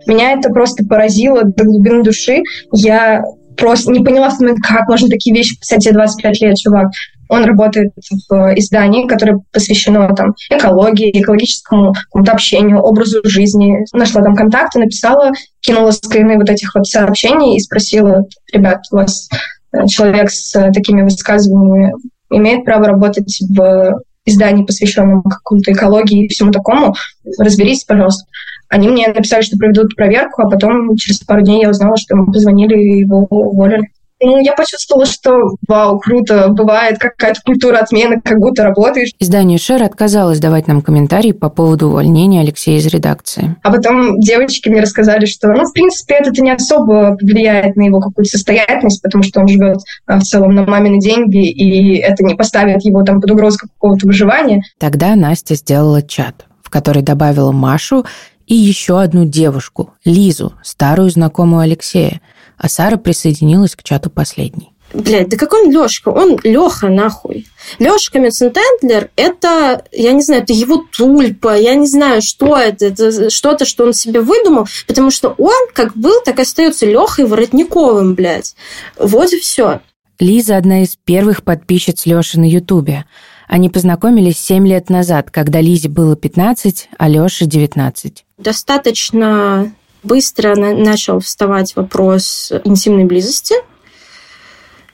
Меня 0.09 0.33
это 0.33 0.49
просто 0.49 0.85
поразило 0.85 1.45
до 1.45 1.65
глубины 1.65 2.03
души. 2.03 2.43
Я 2.73 3.23
просто 3.57 3.93
не 3.93 4.05
поняла 4.05 4.31
как 4.67 4.89
можно 4.89 5.09
такие 5.09 5.37
вещи 5.37 5.57
писать 5.57 5.85
тебе 5.85 5.95
25 5.95 6.41
лет, 6.41 6.57
чувак. 6.57 6.89
Он 7.29 7.45
работает 7.45 7.93
в 8.31 8.55
издании, 8.57 9.07
которое 9.07 9.41
посвящено 9.53 10.15
там, 10.15 10.35
экологии, 10.51 11.21
экологическому 11.21 11.95
общению, 12.13 12.81
образу 12.81 13.21
жизни. 13.25 13.85
Нашла 13.93 14.23
там 14.23 14.35
контакты, 14.35 14.79
написала, 14.79 15.33
кинула 15.61 15.91
скрины 15.91 16.37
вот 16.37 16.49
этих 16.51 16.75
вот 16.75 16.87
сообщений 16.87 17.57
и 17.57 17.61
спросила, 17.61 18.25
ребят, 18.53 18.83
у 18.93 18.97
вас 18.97 19.29
э, 19.73 19.87
человек 19.87 20.31
с 20.31 20.53
такими 20.73 21.03
высказываниями 21.03 21.93
имеет 22.31 22.65
право 22.65 22.87
работать 22.87 23.41
в 23.49 24.01
издании, 24.25 24.65
посвященном 24.65 25.23
какой-то 25.23 25.73
экологии 25.73 26.25
и 26.25 26.29
всему 26.29 26.51
такому, 26.51 26.95
разберитесь, 27.39 27.85
пожалуйста. 27.85 28.25
Они 28.69 28.89
мне 28.89 29.07
написали, 29.07 29.43
что 29.43 29.57
проведут 29.57 29.95
проверку, 29.95 30.43
а 30.43 30.51
потом 30.51 30.97
через 30.97 31.21
пару 31.21 31.43
дней 31.43 31.63
я 31.63 31.71
узнала, 31.71 31.97
что 31.97 32.17
ему 32.17 32.33
позвонили 32.33 32.77
и 32.77 33.01
его 33.01 33.27
уволили. 33.31 33.89
Ну, 34.23 34.39
я 34.39 34.55
почувствовала, 34.55 35.05
что 35.05 35.57
вау, 35.69 35.99
круто, 35.99 36.49
бывает 36.49 36.99
какая-то 36.99 37.41
культура 37.45 37.79
отмены, 37.79 38.21
как 38.23 38.39
будто 38.39 38.65
работаешь. 38.65 39.11
Издание 39.19 39.59
«Шер» 39.59 39.83
отказалось 39.83 40.39
давать 40.39 40.67
нам 40.67 40.81
комментарии 40.81 41.33
по 41.33 41.51
поводу 41.51 41.89
увольнения 41.89 42.41
Алексея 42.41 42.79
из 42.79 42.87
редакции. 42.87 43.57
А 43.63 43.71
потом 43.71 44.19
девочки 44.19 44.71
мне 44.71 44.81
рассказали, 44.81 45.27
что, 45.27 45.49
ну, 45.49 45.67
в 45.67 45.73
принципе, 45.73 46.15
это 46.15 46.31
не 46.41 46.51
особо 46.51 47.19
влияет 47.21 47.77
на 47.77 47.83
его 47.83 48.01
какую-то 48.01 48.31
состоятельность, 48.31 49.03
потому 49.03 49.23
что 49.23 49.41
он 49.41 49.49
живет 49.49 49.79
а, 50.07 50.19
в 50.19 50.23
целом 50.23 50.55
на 50.55 50.65
мамины 50.65 50.99
деньги, 50.99 51.49
и 51.51 51.99
это 51.99 52.25
не 52.25 52.35
поставит 52.35 52.85
его 52.85 53.03
там 53.03 53.21
под 53.21 53.31
угрозу 53.31 53.59
какого-то 53.59 54.07
выживания. 54.07 54.63
Тогда 54.79 55.15
Настя 55.15 55.57
сделала 55.57 56.01
чат, 56.01 56.47
в 56.63 56.71
который 56.71 57.03
добавила 57.03 57.53
Машу 57.53 58.07
и 58.47 58.55
еще 58.55 59.01
одну 59.01 59.27
девушку, 59.27 59.91
Лизу, 60.05 60.55
старую 60.63 61.11
знакомую 61.11 61.61
Алексея– 61.61 62.23
а 62.57 62.69
Сара 62.69 62.97
присоединилась 62.97 63.77
к 63.77 63.83
чату 63.83 64.11
последней. 64.11 64.73
Блядь, 64.95 65.29
да 65.29 65.37
какой 65.37 65.65
он 65.65 65.73
Лёшка? 65.73 66.11
Он 66.11 66.39
Лёха 66.43 66.89
нахуй. 66.89 67.47
Лёшка 67.79 68.19
Мецентендлер– 68.19 69.11
это, 69.17 69.85
я 69.93 70.13
не 70.13 70.23
знаю, 70.23 70.43
это 70.43 70.53
его 70.53 70.85
тульпа, 70.97 71.59
я 71.59 71.75
не 71.75 71.87
знаю, 71.87 72.23
что 72.23 72.57
это, 72.57 72.87
это 72.87 73.31
что-то, 73.31 73.65
что 73.65 73.85
он 73.85 73.93
себе 73.93 74.21
выдумал, 74.21 74.67
потому 74.87 75.11
что 75.11 75.35
он 75.39 75.69
как 75.75 75.97
был, 75.97 76.23
так 76.25 76.39
и 76.39 76.43
остается 76.43 76.87
Лёхой 76.87 77.27
Воротниковым, 77.27 78.15
блядь. 78.15 78.55
Вот 78.97 79.33
и 79.33 79.41
все. 79.41 79.81
Лиза– 80.21 80.57
одна 80.59 80.83
из 80.83 80.97
первых 80.97 81.43
подписчиц 81.43 82.07
Лёши 82.07 82.39
на 82.39 82.49
Ютубе. 82.49 83.05
Они 83.49 83.69
познакомились 83.69 84.39
7 84.39 84.67
лет 84.67 84.89
назад, 84.89 85.31
когда 85.31 85.61
Лизе 85.61 85.89
было 85.89 86.17
15, 86.17 86.89
а 86.97 87.09
Лёше 87.09 87.45
19. 87.45 88.25
Достаточно 88.39 89.73
быстро 90.07 90.55
на- 90.57 90.75
начал 90.75 91.21
вставать 91.21 91.77
вопрос 91.77 92.53
интимной 92.65 93.05
близости. 93.05 93.55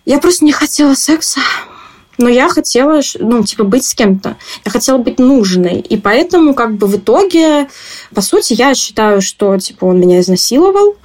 Я 0.05 0.19
просто 0.19 0.45
не 0.45 0.53
хотела 0.53 0.95
секса. 0.95 1.41
Но 2.19 2.29
я 2.29 2.49
хотела, 2.49 3.01
ну, 3.19 3.43
типа, 3.43 3.65
быть 3.65 3.85
с 3.85 3.95
кем-то. 3.95 4.37
Я 4.65 4.71
хотела 4.71 4.99
быть 4.99 5.19
нужной. 5.19 5.81
И 5.81 5.97
поэтому, 5.97 6.55
как 6.55 6.77
бы, 6.77 6.87
в 6.87 6.97
итоге, 6.97 7.69
по 8.15 8.21
сути, 8.21 8.53
я 8.53 8.75
считаю, 8.75 9.23
что, 9.23 9.59
типа, 9.59 9.87
он 9.87 9.99
меня 9.99 10.21
изнасиловал. 10.21 10.97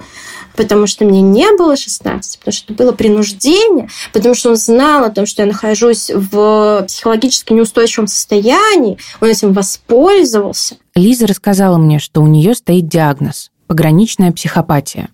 потому 0.56 0.88
что 0.88 1.04
мне 1.04 1.20
не 1.20 1.56
было 1.56 1.76
16, 1.76 2.40
потому 2.40 2.52
что 2.52 2.72
это 2.72 2.82
было 2.82 2.90
принуждение, 2.90 3.88
потому 4.12 4.34
что 4.34 4.50
он 4.50 4.56
знал 4.56 5.04
о 5.04 5.10
том, 5.10 5.24
что 5.24 5.42
я 5.42 5.46
нахожусь 5.46 6.10
в 6.12 6.82
психологически 6.88 7.52
неустойчивом 7.52 8.08
состоянии, 8.08 8.98
он 9.20 9.28
этим 9.28 9.52
воспользовался. 9.52 10.76
Лиза 10.96 11.28
рассказала 11.28 11.78
мне, 11.78 12.00
что 12.00 12.22
у 12.22 12.26
нее 12.26 12.56
стоит 12.56 12.88
диагноз– 12.88 13.52
пограничная 13.68 14.32
психопатия. 14.32 15.10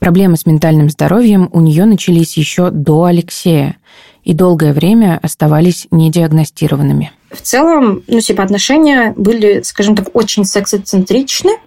Проблемы 0.00 0.36
с 0.36 0.46
ментальным 0.46 0.90
здоровьем 0.90 1.48
у 1.52 1.60
нее 1.60 1.84
начались 1.84 2.36
еще 2.36 2.70
до 2.70 3.04
Алексея 3.04 3.76
и 4.24 4.34
долгое 4.34 4.72
время 4.72 5.18
оставались 5.22 5.86
недиагностированными. 5.90 7.12
В 7.30 7.42
целом, 7.42 8.02
ну, 8.06 8.20
типа, 8.20 8.42
отношения 8.42 9.12
были, 9.16 9.62
скажем 9.62 9.96
так, 9.96 10.14
очень 10.14 10.44
сексоцентричны. 10.44 11.58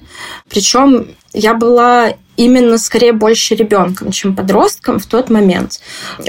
Причем 0.50 1.08
я 1.34 1.54
была 1.54 2.14
именно 2.38 2.78
скорее 2.78 3.14
больше 3.14 3.56
ребенком, 3.56 4.12
чем 4.12 4.36
подростком 4.36 5.00
в 5.00 5.06
тот 5.06 5.30
момент. 5.30 5.80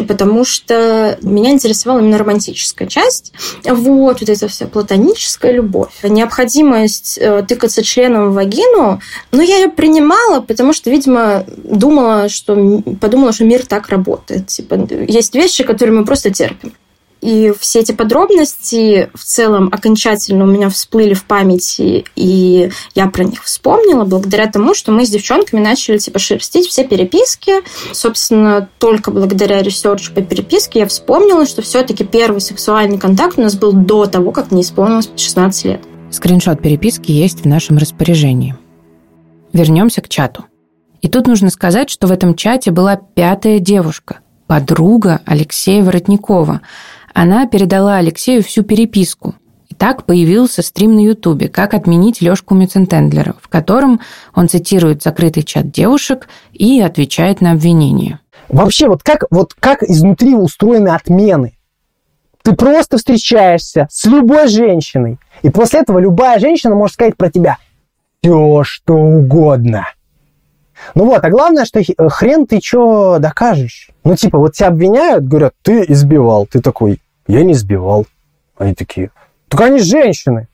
Потому 0.06 0.44
что 0.44 1.18
меня 1.22 1.50
интересовала 1.50 2.00
именно 2.00 2.18
романтическая 2.18 2.86
часть. 2.88 3.32
Вот, 3.64 4.20
вот 4.20 4.28
эта 4.28 4.48
вся 4.48 4.66
платоническая 4.66 5.52
любовь. 5.52 5.92
Необходимость 6.02 7.18
э, 7.18 7.42
тыкаться 7.48 7.82
членом 7.82 8.30
в 8.30 8.34
вагину, 8.34 9.00
но 9.30 9.42
я 9.42 9.58
ее 9.58 9.68
принимала, 9.68 10.40
потому 10.40 10.72
что, 10.72 10.90
видимо, 10.90 11.44
думала, 11.64 12.28
что 12.28 12.82
подумала, 13.00 13.32
что 13.32 13.44
мир 13.44 13.64
так 13.64 13.88
работает. 13.88 14.48
Типа, 14.48 14.74
есть 15.08 15.34
вещи, 15.34 15.64
которые 15.64 15.81
мы 15.90 16.04
просто 16.04 16.30
терпим. 16.30 16.72
И 17.22 17.52
все 17.56 17.78
эти 17.78 17.92
подробности 17.92 19.08
в 19.14 19.22
целом 19.22 19.68
окончательно 19.72 20.42
у 20.42 20.48
меня 20.48 20.68
всплыли 20.68 21.14
в 21.14 21.24
памяти, 21.24 22.04
и 22.16 22.70
я 22.96 23.06
про 23.06 23.22
них 23.22 23.44
вспомнила 23.44 24.04
благодаря 24.04 24.50
тому, 24.50 24.74
что 24.74 24.90
мы 24.90 25.06
с 25.06 25.10
девчонками 25.10 25.60
начали 25.60 25.98
типа 25.98 26.18
шерстить 26.18 26.66
все 26.66 26.84
переписки. 26.84 27.52
Собственно, 27.92 28.68
только 28.80 29.12
благодаря 29.12 29.62
ресерчу 29.62 30.12
по 30.12 30.20
переписке 30.20 30.80
я 30.80 30.86
вспомнила, 30.88 31.46
что 31.46 31.62
все-таки 31.62 32.02
первый 32.02 32.40
сексуальный 32.40 32.98
контакт 32.98 33.38
у 33.38 33.42
нас 33.42 33.54
был 33.54 33.72
до 33.72 34.06
того, 34.06 34.32
как 34.32 34.50
мне 34.50 34.62
исполнилось 34.62 35.08
16 35.14 35.64
лет. 35.64 35.80
Скриншот 36.10 36.60
переписки 36.60 37.12
есть 37.12 37.42
в 37.42 37.46
нашем 37.46 37.78
распоряжении. 37.78 38.56
Вернемся 39.52 40.00
к 40.00 40.08
чату. 40.08 40.46
И 41.02 41.08
тут 41.08 41.28
нужно 41.28 41.50
сказать, 41.50 41.88
что 41.88 42.08
в 42.08 42.12
этом 42.12 42.34
чате 42.34 42.72
была 42.72 42.96
пятая 42.96 43.60
девушка, 43.60 44.20
подруга 44.52 45.20
Алексея 45.24 45.82
Воротникова– 45.82 46.60
она 47.14 47.46
передала 47.46 47.96
Алексею 47.96 48.42
всю 48.42 48.62
переписку. 48.62 49.34
И 49.68 49.74
так 49.74 50.04
появился 50.04 50.62
стрим 50.62 50.94
на 50.94 51.00
Ютубе 51.00 51.48
«Как 51.48 51.74
отменить 51.74 52.20
Лёшку 52.20 52.54
Мюцентендлера», 52.54 53.34
в 53.40 53.48
котором 53.48 54.00
он 54.34 54.48
цитирует 54.48 55.02
закрытый 55.02 55.42
чат 55.42 55.70
девушек 55.70 56.28
и 56.52 56.80
отвечает 56.80 57.40
на 57.40 57.52
обвинения. 57.52 58.20
Вообще, 58.48 58.88
вот 58.88 59.02
как, 59.02 59.24
вот 59.30 59.54
как 59.54 59.82
изнутри 59.82 60.34
устроены 60.34 60.88
отмены? 60.88 61.54
Ты 62.42 62.54
просто 62.54 62.98
встречаешься 62.98 63.88
с 63.90 64.04
любой 64.04 64.48
женщиной, 64.48 65.18
и 65.42 65.48
после 65.48 65.80
этого 65.80 65.98
любая 65.98 66.38
женщина 66.38 66.74
может 66.74 66.94
сказать 66.94 67.16
про 67.16 67.30
тебя 67.30 67.56
все, 68.20 68.62
что 68.64 68.94
угодно. 68.94 69.88
Ну 70.94 71.06
вот, 71.06 71.24
а 71.24 71.30
главное, 71.30 71.64
что 71.64 71.80
хрен 72.10 72.46
ты 72.46 72.60
что 72.62 73.18
докажешь. 73.18 73.91
Ну 74.04 74.16
типа, 74.16 74.38
вот 74.38 74.54
тебя 74.54 74.68
обвиняют, 74.68 75.26
говорят, 75.26 75.54
ты 75.62 75.84
избивал. 75.88 76.46
Ты 76.46 76.60
такой, 76.60 77.00
я 77.26 77.44
не 77.44 77.54
сбивал. 77.54 78.06
Они 78.56 78.74
такие, 78.74 79.10
так 79.48 79.60
они 79.60 79.80
женщины. 79.80 80.48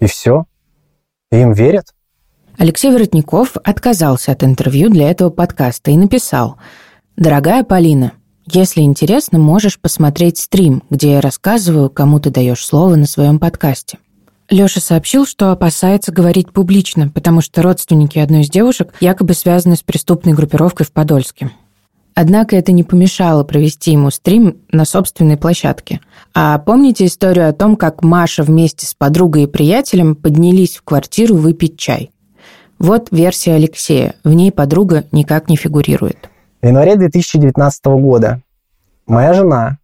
И 0.00 0.06
все. 0.06 0.44
И 1.30 1.36
им 1.36 1.52
верят. 1.52 1.94
Алексей 2.56 2.92
Воротников 2.92 3.56
отказался 3.64 4.32
от 4.32 4.44
интервью 4.44 4.88
для 4.88 5.10
этого 5.10 5.30
подкаста 5.30 5.90
и 5.90 5.96
написал 5.96 6.56
«Дорогая 7.16 7.64
Полина, 7.64 8.12
если 8.46 8.82
интересно, 8.82 9.38
можешь 9.38 9.80
посмотреть 9.80 10.38
стрим, 10.38 10.82
где 10.90 11.12
я 11.12 11.20
рассказываю, 11.20 11.90
кому 11.90 12.20
ты 12.20 12.30
даешь 12.30 12.64
слово 12.64 12.96
на 12.96 13.06
своем 13.06 13.38
подкасте». 13.38 13.98
Лёша 14.50 14.80
сообщил, 14.80 15.26
что 15.26 15.50
опасается 15.50 16.12
говорить 16.12 16.52
публично, 16.52 17.08
потому 17.08 17.40
что 17.40 17.62
родственники 17.62 18.18
одной 18.18 18.42
из 18.42 18.50
девушек 18.50 18.92
якобы 19.00 19.34
связаны 19.34 19.74
с 19.74 19.82
преступной 19.82 20.34
группировкой 20.34 20.86
в 20.86 20.92
Подольске. 20.92 21.50
Однако 22.14 22.54
это 22.56 22.70
не 22.70 22.84
помешало 22.84 23.42
провести 23.42 23.90
ему 23.90 24.10
стрим 24.10 24.58
на 24.70 24.84
собственной 24.84 25.36
площадке. 25.36 26.00
А 26.32 26.58
помните 26.58 27.06
историю 27.06 27.48
о 27.48 27.52
том, 27.52 27.76
как 27.76 28.02
Маша 28.02 28.44
вместе 28.44 28.86
с 28.86 28.94
подругой 28.94 29.44
и 29.44 29.46
приятелем 29.48 30.14
поднялись 30.14 30.76
в 30.76 30.82
квартиру 30.82 31.34
выпить 31.34 31.76
чай? 31.76 32.12
Вот 32.78 33.08
версия 33.10 33.54
Алексея. 33.54 34.14
В 34.22 34.32
ней 34.32 34.52
подруга 34.52 35.04
никак 35.10 35.48
не 35.48 35.56
фигурирует. 35.56 36.30
В 36.62 36.66
январе 36.66 36.96
2019 36.96 37.84
года 37.86 38.40
моя 39.06 39.34
жена 39.34 39.78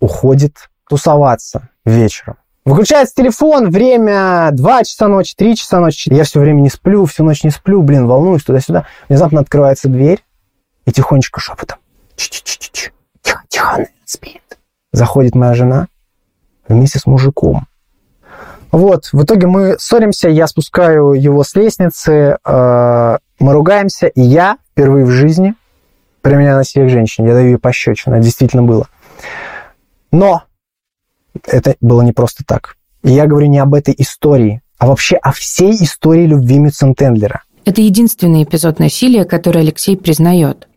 уходит 0.00 0.70
тусоваться 0.88 1.68
вечером. 1.84 2.36
Выключается 2.64 3.14
телефон, 3.14 3.70
время 3.70 4.50
2 4.52 4.84
часа 4.84 5.08
ночи, 5.08 5.34
3 5.36 5.56
часа 5.56 5.80
ночи. 5.80 6.12
Я 6.12 6.24
все 6.24 6.40
время 6.40 6.60
не 6.60 6.68
сплю, 6.68 7.04
всю 7.06 7.24
ночь 7.24 7.42
не 7.42 7.50
сплю, 7.50 7.82
блин, 7.82 8.06
волнуюсь 8.06 8.42
туда-сюда. 8.42 8.86
Внезапно 9.08 9.40
открывается 9.40 9.88
дверь, 9.88 10.22
и 10.86 10.92
тихонечко 10.92 11.40
шепотом. 11.40 11.78
Тихо, 12.16 13.42
тихо, 13.48 13.86
спит. 14.04 14.58
Заходит 14.92 15.34
моя 15.34 15.54
жена 15.54 15.88
вместе 16.68 16.98
с 16.98 17.06
мужиком. 17.06 17.66
Вот, 18.72 19.08
в 19.12 19.24
итоге 19.24 19.46
мы 19.46 19.76
ссоримся, 19.78 20.28
я 20.28 20.46
спускаю 20.46 21.12
его 21.12 21.42
с 21.42 21.56
лестницы, 21.56 22.38
э, 22.44 23.18
мы 23.40 23.52
ругаемся, 23.52 24.06
и 24.06 24.20
я 24.20 24.58
впервые 24.70 25.04
в 25.04 25.10
жизни 25.10 25.54
применяю 26.22 26.56
насилие 26.56 26.88
к 26.88 26.92
женщине. 26.92 27.28
Я 27.28 27.34
даю 27.34 27.48
ей 27.50 27.58
пощечину, 27.58 28.20
действительно 28.20 28.62
было. 28.62 28.86
Но 30.12 30.44
это 31.46 31.74
было 31.80 32.02
не 32.02 32.12
просто 32.12 32.44
так. 32.46 32.76
И 33.02 33.10
я 33.10 33.26
говорю 33.26 33.46
не 33.46 33.58
об 33.58 33.74
этой 33.74 33.94
истории, 33.98 34.62
а 34.78 34.86
вообще 34.86 35.16
о 35.16 35.32
всей 35.32 35.72
истории 35.72 36.26
любви 36.26 36.58
Мюцентендлера. 36.58 37.42
Это 37.64 37.80
единственный 37.80 38.44
эпизод 38.44 38.78
насилия, 38.78 39.24
который 39.24 39.62
Алексей 39.62 39.96
признает. 39.96 40.68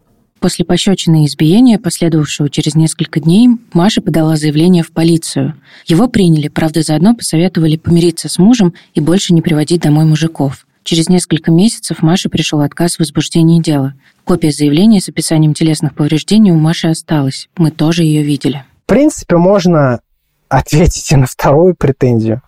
После 0.43 0.65
пощечины 0.65 1.23
и 1.23 1.25
избиения, 1.25 1.79
последовавшего 1.79 2.49
через 2.49 2.75
несколько 2.75 3.21
дней, 3.21 3.47
Маша 3.71 4.01
подала 4.01 4.35
заявление 4.35 4.83
в 4.83 4.91
полицию. 4.91 5.53
Его 5.85 6.09
приняли, 6.09 6.49
правда, 6.49 6.81
заодно 6.81 7.15
посоветовали 7.15 7.77
помириться 7.77 8.27
с 8.27 8.37
мужем 8.37 8.73
и 8.93 8.99
больше 8.99 9.33
не 9.33 9.41
приводить 9.41 9.83
домой 9.83 10.03
мужиков. 10.03 10.67
Через 10.83 11.07
несколько 11.07 11.49
месяцев 11.49 12.01
Маше 12.01 12.27
пришел 12.27 12.59
отказ 12.59 12.97
в 12.97 12.99
возбуждении 12.99 13.61
дела. 13.61 13.93
Копия 14.25 14.51
заявления 14.51 14.99
с 14.99 15.07
описанием 15.07 15.53
телесных 15.53 15.95
повреждений 15.95 16.51
у 16.51 16.57
Маши 16.57 16.89
осталась. 16.89 17.47
Мы 17.55 17.71
тоже 17.71 18.03
ее 18.03 18.21
видели. 18.21 18.65
В 18.83 18.89
принципе, 18.89 19.37
можно 19.37 20.01
ответить 20.49 21.09
и 21.09 21.15
на 21.15 21.25
вторую 21.25 21.73
претензию, 21.73 22.41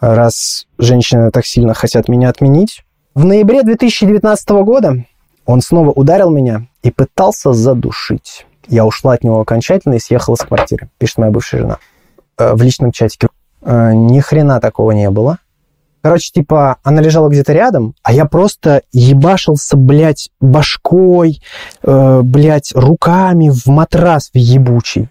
раз 0.00 0.66
женщины 0.76 1.30
так 1.30 1.46
сильно 1.46 1.72
хотят 1.72 2.10
меня 2.10 2.28
отменить. 2.28 2.82
В 3.14 3.24
ноябре 3.24 3.62
2019 3.62 4.50
года 4.50 5.06
он 5.46 5.60
снова 5.60 5.90
ударил 5.90 6.30
меня 6.30 6.66
и 6.82 6.90
пытался 6.90 7.52
задушить. 7.52 8.46
Я 8.68 8.84
ушла 8.84 9.14
от 9.14 9.24
него 9.24 9.40
окончательно 9.40 9.94
и 9.94 9.98
съехала 9.98 10.36
с 10.36 10.40
квартиры, 10.40 10.88
пишет 10.98 11.18
моя 11.18 11.32
бывшая 11.32 11.58
жена. 11.58 11.78
Э, 12.38 12.54
в 12.54 12.62
личном 12.62 12.92
чатике. 12.92 13.28
Э, 13.62 13.92
ни 13.92 14.20
хрена 14.20 14.60
такого 14.60 14.92
не 14.92 15.10
было. 15.10 15.38
Короче, 16.02 16.32
типа, 16.32 16.78
она 16.82 17.00
лежала 17.00 17.28
где-то 17.28 17.52
рядом, 17.52 17.94
а 18.02 18.12
я 18.12 18.24
просто 18.24 18.82
ебашился, 18.92 19.76
блядь, 19.76 20.30
башкой, 20.40 21.40
э, 21.84 22.20
блядь, 22.22 22.72
руками 22.74 23.50
в 23.50 23.66
матрас 23.66 24.30
в 24.34 24.36
ебучий. 24.36 25.08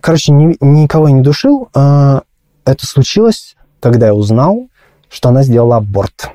Короче, 0.00 0.32
ни, 0.32 0.56
никого 0.60 1.08
не 1.10 1.20
душил. 1.20 1.68
Э, 1.74 2.22
это 2.64 2.86
случилось, 2.86 3.56
когда 3.78 4.06
я 4.06 4.14
узнал, 4.14 4.68
что 5.08 5.28
она 5.28 5.44
сделала 5.44 5.76
аборт. 5.76 6.30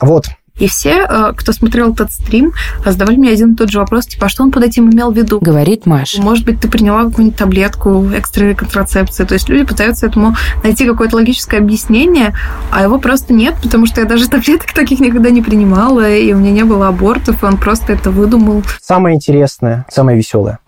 Вот, 0.00 0.26
и 0.60 0.68
все, 0.68 1.06
э, 1.08 1.32
кто 1.34 1.52
смотрел 1.52 1.92
этот 1.92 2.12
стрим, 2.12 2.52
задавали 2.84 3.16
мне 3.16 3.30
один 3.30 3.54
и 3.54 3.56
тот 3.56 3.70
же 3.70 3.78
вопрос, 3.78 4.06
типа, 4.06 4.26
а 4.26 4.28
что 4.28 4.42
он 4.42 4.52
под 4.52 4.62
этим 4.62 4.90
имел 4.90 5.10
в 5.10 5.16
виду? 5.16 5.40
Говорит 5.40 5.86
Маша. 5.86 6.20
Может 6.20 6.44
быть, 6.44 6.60
ты 6.60 6.68
приняла 6.68 7.04
какую-нибудь 7.04 7.38
таблетку 7.38 8.10
экстренной 8.10 8.54
контрацепции. 8.54 9.24
То 9.24 9.34
есть 9.34 9.48
люди 9.48 9.64
пытаются 9.64 10.06
этому 10.06 10.36
найти 10.62 10.86
какое-то 10.86 11.16
логическое 11.16 11.58
объяснение, 11.58 12.34
а 12.70 12.82
его 12.82 12.98
просто 12.98 13.32
нет, 13.32 13.54
потому 13.62 13.86
что 13.86 14.02
я 14.02 14.06
даже 14.06 14.28
таблеток 14.30 14.74
таких 14.74 15.00
никогда 15.00 15.30
не 15.30 15.40
принимала, 15.40 16.08
и 16.14 16.30
у 16.34 16.36
меня 16.36 16.50
не 16.50 16.64
было 16.64 16.88
абортов, 16.88 17.42
и 17.42 17.46
он 17.46 17.56
просто 17.56 17.94
это 17.94 18.10
выдумал. 18.10 18.62
Самое 18.82 19.16
интересное, 19.16 19.86
самое 19.88 20.18
веселое. 20.18 20.58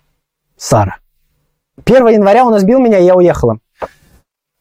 Сара. 0.57 0.97
1 1.85 2.09
января 2.09 2.47
он 2.47 2.57
избил 2.57 2.79
меня, 2.81 2.99
и 2.99 3.05
я 3.05 3.15
уехала. 3.15 3.59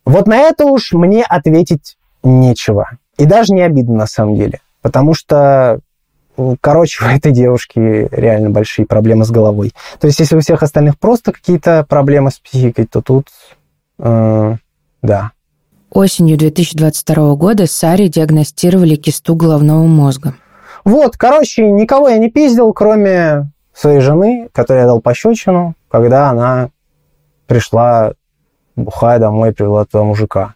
Вот 0.04 0.28
на 0.28 0.36
это 0.36 0.66
уж 0.66 0.92
мне 0.92 1.24
ответить 1.24 1.96
нечего. 2.22 2.90
И 3.18 3.26
даже 3.26 3.54
не 3.54 3.62
обидно 3.62 3.96
на 3.96 4.08
самом 4.08 4.36
деле. 4.36 4.60
Потому 4.82 5.14
что, 5.14 5.80
короче, 6.60 7.06
у 7.06 7.08
этой 7.08 7.32
девушки 7.32 8.08
реально 8.12 8.50
большие 8.50 8.86
проблемы 8.86 9.26
с 9.26 9.32
головой. 9.32 9.74
То 10.00 10.08
есть, 10.08 10.20
если 10.20 10.36
у 10.36 10.40
всех 10.40 10.64
остальных 10.64 10.98
просто 10.98 11.32
какие-то 11.32 11.86
проблемы 11.88 12.32
с 12.32 12.40
психикой, 12.40 12.86
то 12.86 13.02
тут, 13.02 13.28
э, 14.00 14.56
да. 15.02 15.32
Осенью 15.92 16.38
2022 16.38 17.36
года 17.36 17.68
Саре 17.68 18.08
диагностировали 18.08 18.96
кисту 18.96 19.36
головного 19.36 19.86
мозга. 19.86 20.36
Вот, 20.84 21.18
короче, 21.18 21.70
никого 21.70 22.10
я 22.10 22.18
не 22.18 22.30
пиздил, 22.30 22.74
кроме 22.74 23.52
своей 23.74 24.00
жены, 24.00 24.50
которой 24.54 24.80
я 24.80 24.86
дал 24.86 25.02
пощечину, 25.02 25.76
когда 25.90 26.30
она 26.30 26.70
пришла 27.46 28.14
бухая 28.76 29.20
домой 29.20 29.50
и 29.50 29.54
привела 29.54 29.86
туда 29.86 30.04
мужика. 30.04 30.56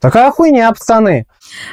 Такая 0.00 0.30
хуйня, 0.30 0.70
пацаны. 0.72 1.26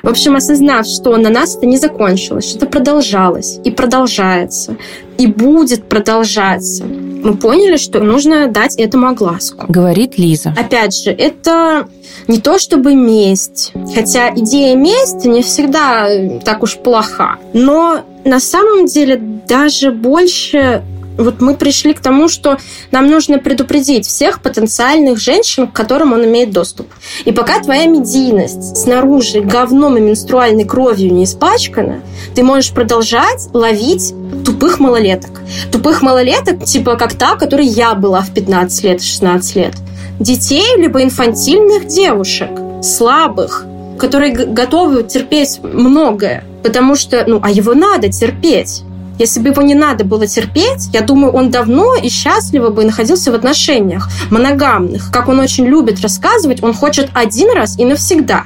В 0.03 0.09
общем, 0.09 0.35
осознав, 0.35 0.85
что 0.85 1.15
на 1.17 1.29
нас 1.29 1.55
это 1.55 1.65
не 1.65 1.77
закончилось, 1.77 2.49
что 2.49 2.57
это 2.57 2.67
продолжалось 2.67 3.59
и 3.63 3.71
продолжается, 3.71 4.77
и 5.17 5.27
будет 5.27 5.87
продолжаться, 5.89 6.85
мы 6.85 7.35
поняли, 7.35 7.77
что 7.77 8.01
нужно 8.01 8.47
дать 8.47 8.75
этому 8.75 9.07
огласку. 9.07 9.65
Говорит 9.67 10.17
Лиза. 10.19 10.53
Опять 10.57 10.95
же, 10.95 11.09
это 11.09 11.87
не 12.27 12.39
то 12.39 12.59
чтобы 12.59 12.93
месть, 12.93 13.73
хотя 13.95 14.29
идея 14.35 14.75
мести 14.75 15.27
не 15.27 15.41
всегда 15.41 16.07
так 16.43 16.61
уж 16.61 16.77
плоха, 16.77 17.37
но 17.53 18.01
на 18.23 18.39
самом 18.39 18.85
деле 18.85 19.17
даже 19.47 19.91
больше 19.91 20.83
вот 21.17 21.41
мы 21.41 21.55
пришли 21.55 21.93
к 21.93 21.99
тому, 21.99 22.27
что 22.27 22.57
нам 22.91 23.07
нужно 23.07 23.39
предупредить 23.39 24.05
всех 24.05 24.41
потенциальных 24.41 25.19
женщин, 25.19 25.67
к 25.67 25.73
которым 25.73 26.13
он 26.13 26.25
имеет 26.25 26.51
доступ. 26.51 26.87
И 27.25 27.31
пока 27.31 27.59
твоя 27.59 27.85
медийность 27.85 28.77
снаружи 28.77 29.41
говном 29.41 29.97
и 29.97 30.01
менструальной 30.01 30.65
кровью 30.65 31.13
не 31.13 31.23
испачкана, 31.23 32.01
ты 32.35 32.43
можешь 32.43 32.71
продолжать 32.71 33.47
ловить 33.53 34.13
тупых 34.45 34.79
малолеток. 34.79 35.41
Тупых 35.71 36.01
малолеток, 36.01 36.63
типа 36.63 36.95
как 36.95 37.15
та, 37.15 37.35
которой 37.35 37.65
я 37.65 37.95
была 37.95 38.21
в 38.21 38.33
15 38.33 38.83
лет, 38.83 39.01
16 39.01 39.55
лет. 39.55 39.73
Детей, 40.19 40.77
либо 40.77 41.03
инфантильных 41.03 41.87
девушек, 41.87 42.49
слабых, 42.81 43.65
которые 43.97 44.33
готовы 44.33 45.03
терпеть 45.03 45.59
многое, 45.61 46.43
потому 46.63 46.95
что, 46.95 47.23
ну, 47.27 47.39
а 47.41 47.49
его 47.49 47.73
надо 47.73 48.11
терпеть. 48.11 48.83
Если 49.17 49.39
бы 49.39 49.49
его 49.49 49.61
не 49.61 49.75
надо 49.75 50.03
было 50.03 50.27
терпеть, 50.27 50.89
я 50.91 51.01
думаю, 51.01 51.31
он 51.31 51.49
давно 51.49 51.95
и 51.95 52.09
счастливо 52.09 52.69
бы 52.69 52.83
находился 52.83 53.31
в 53.31 53.35
отношениях 53.35 54.09
моногамных. 54.29 55.09
Как 55.11 55.29
он 55.29 55.39
очень 55.39 55.65
любит 55.65 56.01
рассказывать, 56.01 56.61
он 56.61 56.73
хочет 56.73 57.09
один 57.13 57.51
раз 57.55 57.79
и 57.79 57.85
навсегда. 57.85 58.45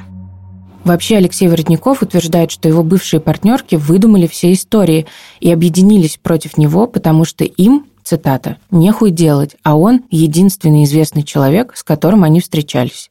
Вообще 0.84 1.16
Алексей 1.16 1.48
Воротников 1.48 2.02
утверждает, 2.02 2.50
что 2.50 2.68
его 2.68 2.82
бывшие 2.82 3.20
партнерки 3.20 3.74
выдумали 3.74 4.26
все 4.26 4.52
истории 4.52 5.06
и 5.40 5.52
объединились 5.52 6.18
против 6.22 6.56
него, 6.56 6.86
потому 6.86 7.24
что 7.24 7.44
им, 7.44 7.86
цитата, 8.02 8.56
«нехуй 8.70 9.10
делать, 9.10 9.56
а 9.62 9.76
он 9.76 10.02
единственный 10.10 10.84
известный 10.84 11.22
человек, 11.22 11.72
с 11.76 11.82
которым 11.82 12.24
они 12.24 12.40
встречались». 12.40 13.10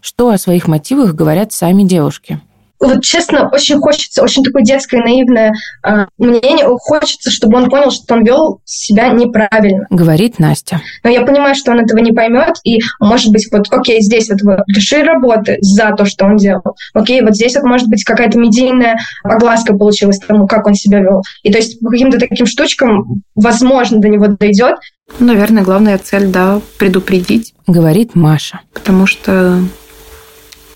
Что 0.00 0.30
о 0.30 0.38
своих 0.38 0.66
мотивах 0.66 1.14
говорят 1.14 1.52
сами 1.52 1.84
девушки? 1.84 2.40
Вот 2.80 3.02
честно, 3.02 3.48
очень 3.52 3.78
хочется, 3.78 4.22
очень 4.22 4.42
такое 4.42 4.62
детское, 4.62 5.02
наивное 5.02 5.52
э, 5.86 6.06
мнение, 6.18 6.66
хочется, 6.78 7.30
чтобы 7.30 7.58
он 7.58 7.68
понял, 7.68 7.90
что 7.90 8.14
он 8.14 8.24
вел 8.24 8.60
себя 8.64 9.08
неправильно. 9.08 9.86
Говорит 9.90 10.38
Настя. 10.38 10.80
Но 11.04 11.10
я 11.10 11.22
понимаю, 11.22 11.54
что 11.54 11.72
он 11.72 11.80
этого 11.80 11.98
не 11.98 12.12
поймет, 12.12 12.56
и, 12.64 12.78
может 12.98 13.32
быть, 13.32 13.48
вот, 13.52 13.66
окей, 13.70 14.00
здесь 14.00 14.30
вот 14.30 14.40
вы 14.42 14.58
лишили 14.66 15.02
работы 15.02 15.58
за 15.60 15.94
то, 15.96 16.06
что 16.06 16.24
он 16.24 16.36
делал. 16.36 16.76
Окей, 16.94 17.20
вот 17.22 17.34
здесь 17.34 17.54
вот, 17.56 17.64
может 17.64 17.88
быть, 17.88 18.02
какая-то 18.04 18.38
медийная 18.38 18.96
огласка 19.22 19.74
получилась 19.74 20.18
тому, 20.18 20.46
как 20.46 20.66
он 20.66 20.74
себя 20.74 21.00
вел. 21.00 21.22
И 21.42 21.52
то 21.52 21.58
есть 21.58 21.80
по 21.80 21.90
каким-то 21.90 22.18
таким 22.18 22.46
штучкам, 22.46 23.22
возможно, 23.34 24.00
до 24.00 24.08
него 24.08 24.26
дойдет. 24.28 24.76
Наверное, 25.18 25.62
главная 25.62 25.98
цель, 25.98 26.28
да, 26.28 26.60
предупредить. 26.78 27.54
Говорит 27.66 28.14
Маша. 28.14 28.60
Потому 28.72 29.06
что 29.06 29.58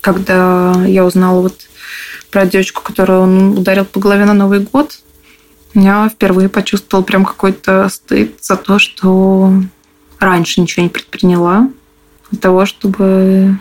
когда 0.01 0.73
я 0.85 1.03
узнала 1.03 1.41
вот 1.41 1.55
про 2.31 2.45
девочку, 2.45 2.81
которую 2.83 3.21
он 3.21 3.57
ударил 3.57 3.85
по 3.85 3.99
голове 3.99 4.25
на 4.25 4.33
Новый 4.33 4.59
год, 4.59 4.99
я 5.73 6.09
впервые 6.09 6.49
почувствовала 6.49 7.03
прям 7.03 7.25
какой-то 7.25 7.89
стыд 7.89 8.35
за 8.41 8.55
то, 8.55 8.79
что 8.79 9.53
раньше 10.19 10.61
ничего 10.61 10.83
не 10.83 10.89
предприняла 10.89 11.69
для 12.31 12.39
того, 12.39 12.65
чтобы 12.65 13.57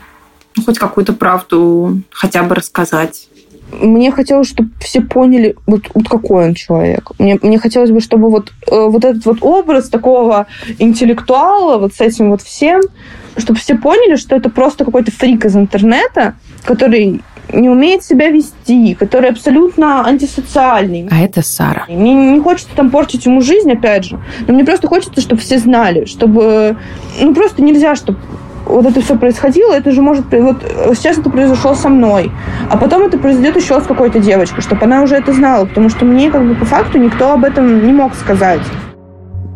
ну, 0.56 0.62
хоть 0.64 0.78
какую-то 0.78 1.12
правду 1.12 2.00
хотя 2.10 2.42
бы 2.44 2.54
рассказать. 2.54 3.28
Мне 3.72 4.12
хотелось, 4.12 4.48
чтобы 4.48 4.70
все 4.80 5.00
поняли, 5.00 5.56
вот, 5.66 5.88
вот 5.94 6.08
какой 6.08 6.46
он 6.46 6.54
человек. 6.54 7.10
Мне, 7.18 7.38
мне 7.42 7.58
хотелось 7.58 7.90
бы, 7.90 8.00
чтобы 8.00 8.30
вот, 8.30 8.52
э, 8.70 8.86
вот 8.88 9.04
этот 9.04 9.24
вот 9.24 9.38
образ 9.40 9.88
такого 9.88 10.46
интеллектуала, 10.78 11.78
вот 11.78 11.94
с 11.94 12.00
этим 12.00 12.30
вот 12.30 12.42
всем, 12.42 12.82
чтобы 13.36 13.58
все 13.58 13.74
поняли, 13.76 14.16
что 14.16 14.36
это 14.36 14.50
просто 14.50 14.84
какой-то 14.84 15.10
фрик 15.10 15.44
из 15.44 15.56
интернета, 15.56 16.34
который 16.64 17.22
не 17.52 17.68
умеет 17.68 18.02
себя 18.02 18.30
вести, 18.30 18.94
который 18.94 19.30
абсолютно 19.30 20.04
антисоциальный. 20.06 21.08
А 21.10 21.20
это 21.20 21.42
Сара. 21.42 21.84
Мне 21.88 22.14
не 22.14 22.40
хочется 22.40 22.74
там 22.74 22.90
портить 22.90 23.26
ему 23.26 23.40
жизнь, 23.40 23.70
опять 23.70 24.06
же, 24.06 24.18
но 24.46 24.54
мне 24.54 24.64
просто 24.64 24.88
хочется, 24.88 25.20
чтобы 25.20 25.40
все 25.40 25.58
знали, 25.58 26.04
чтобы... 26.04 26.76
Ну, 27.20 27.34
просто 27.34 27.62
нельзя, 27.62 27.94
чтобы 27.94 28.18
вот 28.66 28.86
это 28.86 29.00
все 29.02 29.16
происходило, 29.16 29.74
это 29.74 29.90
же 29.90 30.00
может... 30.00 30.24
Вот 30.32 30.62
сейчас 30.96 31.18
это 31.18 31.28
произошло 31.30 31.74
со 31.74 31.88
мной, 31.88 32.32
а 32.70 32.78
потом 32.78 33.02
это 33.02 33.18
произойдет 33.18 33.56
еще 33.56 33.78
с 33.80 33.84
какой-то 33.84 34.20
девочкой, 34.20 34.62
чтобы 34.62 34.84
она 34.84 35.02
уже 35.02 35.16
это 35.16 35.32
знала, 35.32 35.66
потому 35.66 35.90
что 35.90 36.04
мне 36.04 36.30
как 36.30 36.46
бы 36.46 36.54
по 36.54 36.64
факту 36.64 36.98
никто 36.98 37.32
об 37.32 37.44
этом 37.44 37.86
не 37.86 37.92
мог 37.92 38.14
сказать. 38.14 38.62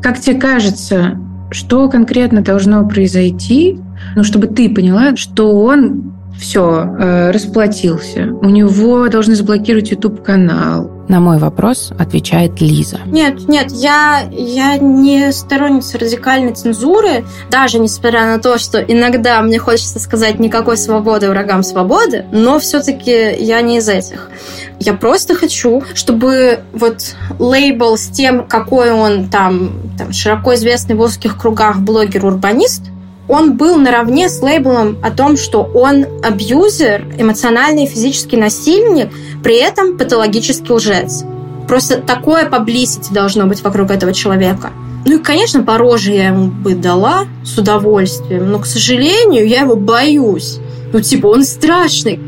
Как 0.02 0.20
тебе 0.20 0.38
кажется, 0.38 1.18
что 1.50 1.88
конкретно 1.88 2.42
должно 2.42 2.86
произойти, 2.86 3.78
ну, 4.14 4.22
чтобы 4.22 4.46
ты 4.46 4.68
поняла, 4.68 5.16
что 5.16 5.58
он 5.58 6.12
все, 6.38 6.84
э, 6.98 7.30
расплатился. 7.30 8.28
У 8.40 8.48
него 8.48 9.08
должны 9.08 9.34
заблокировать 9.34 9.90
YouTube-канал. 9.90 10.90
На 11.08 11.20
мой 11.20 11.38
вопрос 11.38 11.90
отвечает 11.98 12.60
Лиза. 12.60 13.00
Нет, 13.06 13.48
нет, 13.48 13.72
я, 13.72 14.28
я 14.30 14.76
не 14.76 15.32
сторонница 15.32 15.98
радикальной 15.98 16.52
цензуры, 16.52 17.24
даже 17.50 17.78
несмотря 17.78 18.26
на 18.26 18.38
то, 18.38 18.58
что 18.58 18.78
иногда 18.78 19.40
мне 19.40 19.58
хочется 19.58 19.98
сказать 20.00 20.38
никакой 20.38 20.76
свободы 20.76 21.30
врагам 21.30 21.62
свободы, 21.62 22.26
но 22.30 22.58
все-таки 22.60 23.34
я 23.38 23.62
не 23.62 23.78
из 23.78 23.88
этих. 23.88 24.30
Я 24.78 24.92
просто 24.92 25.34
хочу, 25.34 25.82
чтобы 25.94 26.60
вот 26.74 27.16
лейбл 27.38 27.96
с 27.96 28.08
тем, 28.08 28.46
какой 28.46 28.92
он 28.92 29.28
там, 29.28 29.72
там 29.96 30.12
широко 30.12 30.54
известный 30.54 30.94
в 30.94 31.00
узких 31.00 31.38
кругах 31.38 31.78
блогер-урбанист, 31.78 32.82
он 33.28 33.56
был 33.56 33.76
наравне 33.76 34.28
с 34.28 34.40
лейблом 34.40 34.98
о 35.02 35.10
том, 35.10 35.36
что 35.36 35.62
он 35.62 36.06
абьюзер, 36.22 37.14
эмоциональный 37.18 37.84
и 37.84 37.86
физический 37.86 38.36
насильник, 38.36 39.10
при 39.42 39.56
этом 39.56 39.98
патологический 39.98 40.72
лжец. 40.72 41.24
Просто 41.68 41.98
такое 41.98 42.46
паблисити 42.46 43.12
должно 43.12 43.46
быть 43.46 43.62
вокруг 43.62 43.90
этого 43.90 44.14
человека. 44.14 44.70
Ну 45.04 45.18
и, 45.18 45.22
конечно, 45.22 45.62
по 45.62 45.76
роже 45.76 46.12
я 46.12 46.28
ему 46.28 46.46
бы 46.46 46.74
дала 46.74 47.26
с 47.44 47.56
удовольствием, 47.58 48.50
но, 48.50 48.58
к 48.58 48.66
сожалению, 48.66 49.46
я 49.46 49.60
его 49.60 49.76
боюсь. 49.76 50.58
Ну, 50.92 51.00
типа, 51.00 51.26
он 51.26 51.44
страшный. 51.44 52.18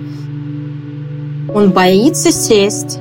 Он 1.53 1.71
боится 1.71 2.31
сесть 2.31 2.99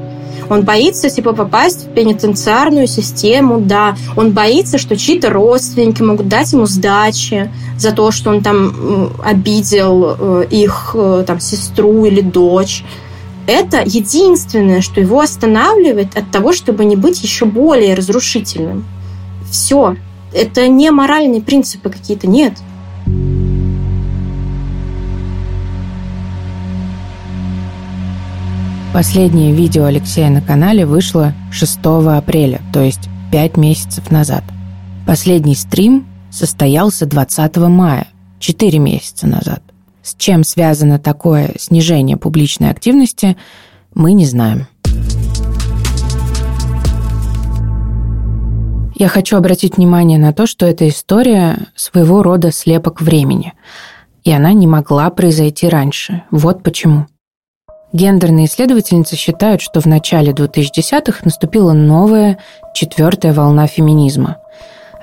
он 0.50 0.64
боится, 0.64 1.10
типа, 1.10 1.34
попасть 1.34 1.86
в 1.86 1.94
пенитенциарную 1.94 2.88
систему, 2.88 3.60
да. 3.60 3.96
Он 4.18 4.32
боится, 4.32 4.78
что 4.78 4.98
чьи-то 4.98 5.30
родственники 5.30 6.02
могут 6.02 6.28
дать 6.28 6.52
ему 6.54 6.66
сдачи 6.66 7.52
за 7.78 7.92
то, 7.92 8.12
что 8.12 8.32
он 8.32 8.42
там 8.42 9.12
обидел 9.24 10.16
э, 10.20 10.48
их 10.50 10.92
э, 10.96 11.24
там 11.26 11.40
сестру 11.40 12.06
или 12.06 12.22
дочь. 12.22 12.84
Это 13.48 13.82
единственное, 13.86 14.82
что 14.82 15.02
его 15.02 15.22
останавливает 15.22 16.16
от 16.18 16.30
того, 16.32 16.54
чтобы 16.54 16.86
не 16.86 16.96
быть 16.96 17.22
еще 17.24 17.46
более 17.46 17.96
разрушительным. 17.96 18.86
Все. 19.50 19.96
Это 20.34 20.68
не 20.68 20.92
моральные 20.92 21.42
принципы 21.42 21.90
какие-то, 21.90 22.28
нет. 22.28 22.54
Последнее 28.92 29.54
видео 29.54 29.86
Алексея 29.86 30.32
на 30.32 30.42
канале 30.42 30.84
вышло 30.84 31.34
6 31.52 31.80
апреля, 31.84 32.60
то 32.74 32.82
есть 32.82 33.08
5 33.32 33.56
месяцев 33.56 34.10
назад. 34.10 34.44
Последний 35.06 35.54
стрим 35.54 36.08
состоялся 36.32 37.06
20 37.06 37.58
мая, 37.58 38.08
4 38.40 38.80
месяца 38.80 39.28
назад. 39.28 39.62
С 40.02 40.16
чем 40.16 40.44
связано 40.44 40.98
такое 40.98 41.54
снижение 41.60 42.18
публичной 42.18 42.72
активности, 42.72 43.38
мы 43.94 44.14
не 44.14 44.26
знаем. 44.26 44.66
Я 48.96 49.08
хочу 49.08 49.38
обратить 49.38 49.78
внимание 49.78 50.18
на 50.18 50.34
то, 50.34 50.48
что 50.48 50.66
эта 50.66 50.90
история 50.90 51.68
своего 51.76 52.24
рода 52.24 52.52
слепок 52.52 53.02
времени, 53.02 53.54
и 54.24 54.32
она 54.32 54.52
не 54.54 54.66
могла 54.66 55.12
произойти 55.12 55.70
раньше. 55.70 56.24
Вот 56.32 56.64
почему. 56.64 57.06
Гендерные 57.92 58.46
исследовательницы 58.46 59.16
считают, 59.16 59.62
что 59.62 59.82
в 59.82 59.88
начале 59.88 60.32
2010-х 60.32 61.22
наступила 61.24 61.74
новая, 61.74 62.38
четвертая 62.74 63.34
волна 63.34 63.66
феминизма. 63.66 64.38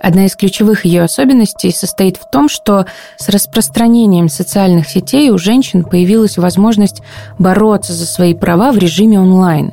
Одна 0.00 0.26
из 0.26 0.36
ключевых 0.36 0.84
ее 0.84 1.02
особенностей 1.02 1.72
состоит 1.72 2.16
в 2.16 2.30
том, 2.30 2.48
что 2.48 2.86
с 3.16 3.28
распространением 3.28 4.28
социальных 4.28 4.88
сетей 4.88 5.30
у 5.30 5.38
женщин 5.38 5.82
появилась 5.82 6.36
возможность 6.36 7.02
бороться 7.38 7.92
за 7.92 8.06
свои 8.06 8.34
права 8.34 8.70
в 8.70 8.78
режиме 8.78 9.18
онлайн. 9.18 9.72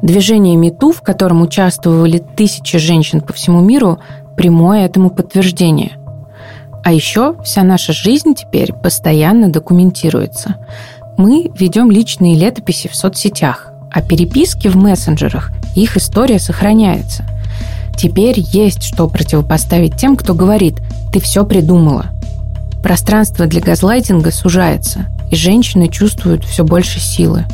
Движение 0.00 0.54
МИТУ, 0.54 0.92
в 0.92 1.02
котором 1.02 1.42
участвовали 1.42 2.18
тысячи 2.36 2.78
женщин 2.78 3.20
по 3.20 3.32
всему 3.32 3.62
миру, 3.62 3.98
прямое 4.36 4.84
этому 4.84 5.10
подтверждение. 5.10 5.98
А 6.84 6.92
еще 6.92 7.34
вся 7.42 7.62
наша 7.62 7.94
жизнь 7.94 8.34
теперь 8.34 8.74
постоянно 8.74 9.50
документируется. 9.50 10.56
Мы 11.16 11.50
ведем 11.56 11.90
личные 11.90 12.34
летописи 12.34 12.88
в 12.88 12.96
соцсетях, 12.96 13.70
а 13.92 14.02
переписки 14.02 14.66
в 14.66 14.76
мессенджерах, 14.76 15.52
их 15.76 15.96
история 15.96 16.40
сохраняется. 16.40 17.24
Теперь 17.96 18.40
есть 18.40 18.82
что 18.82 19.08
противопоставить 19.08 19.96
тем, 19.96 20.16
кто 20.16 20.34
говорит 20.34 20.82
«ты 21.12 21.20
все 21.20 21.44
придумала». 21.44 22.06
Пространство 22.82 23.46
для 23.46 23.60
газлайтинга 23.60 24.32
сужается, 24.32 25.06
и 25.30 25.36
женщины 25.36 25.88
чувствуют 25.88 26.44
все 26.44 26.64
больше 26.64 26.98
силы. 26.98 27.44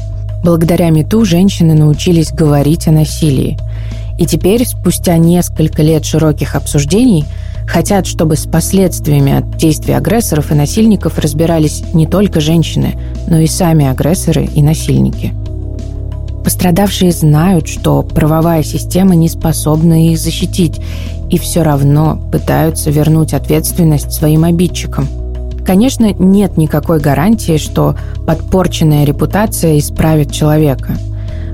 Благодаря 0.42 0.88
МИТУ 0.88 1.26
женщины 1.26 1.74
научились 1.74 2.32
говорить 2.32 2.88
о 2.88 2.92
насилии. 2.92 3.58
И 4.18 4.24
теперь, 4.24 4.66
спустя 4.66 5.18
несколько 5.18 5.82
лет 5.82 6.06
широких 6.06 6.54
обсуждений, 6.54 7.26
хотят, 7.66 8.06
чтобы 8.06 8.36
с 8.36 8.46
последствиями 8.46 9.32
от 9.32 9.56
действий 9.56 9.94
агрессоров 9.94 10.50
и 10.50 10.54
насильников 10.54 11.18
разбирались 11.18 11.84
не 11.92 12.06
только 12.06 12.40
женщины, 12.40 12.96
но 13.26 13.38
и 13.38 13.46
сами 13.46 13.86
агрессоры 13.86 14.44
и 14.44 14.62
насильники. 14.62 15.32
Пострадавшие 16.44 17.12
знают, 17.12 17.68
что 17.68 18.02
правовая 18.02 18.62
система 18.62 19.14
не 19.14 19.28
способна 19.28 20.10
их 20.10 20.18
защитить, 20.18 20.80
и 21.28 21.38
все 21.38 21.62
равно 21.62 22.18
пытаются 22.32 22.90
вернуть 22.90 23.34
ответственность 23.34 24.12
своим 24.12 24.44
обидчикам. 24.44 25.06
Конечно, 25.64 26.12
нет 26.18 26.56
никакой 26.56 26.98
гарантии, 26.98 27.58
что 27.58 27.94
подпорченная 28.26 29.04
репутация 29.04 29.78
исправит 29.78 30.32
человека. 30.32 30.96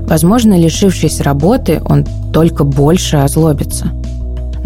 Возможно, 0.07 0.57
лишившись 0.57 1.19
работы, 1.19 1.81
он 1.85 2.05
только 2.31 2.63
больше 2.63 3.17
озлобится. 3.17 3.91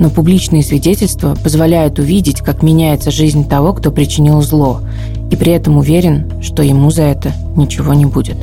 Но 0.01 0.09
публичные 0.09 0.63
свидетельства 0.63 1.35
позволяют 1.35 1.99
увидеть, 1.99 2.41
как 2.41 2.63
меняется 2.63 3.11
жизнь 3.11 3.47
того, 3.47 3.71
кто 3.71 3.91
причинил 3.91 4.41
зло, 4.41 4.81
и 5.29 5.35
при 5.35 5.51
этом 5.51 5.77
уверен, 5.77 6.41
что 6.41 6.63
ему 6.63 6.89
за 6.89 7.03
это 7.03 7.33
ничего 7.55 7.93
не 7.93 8.07
будет. 8.07 8.37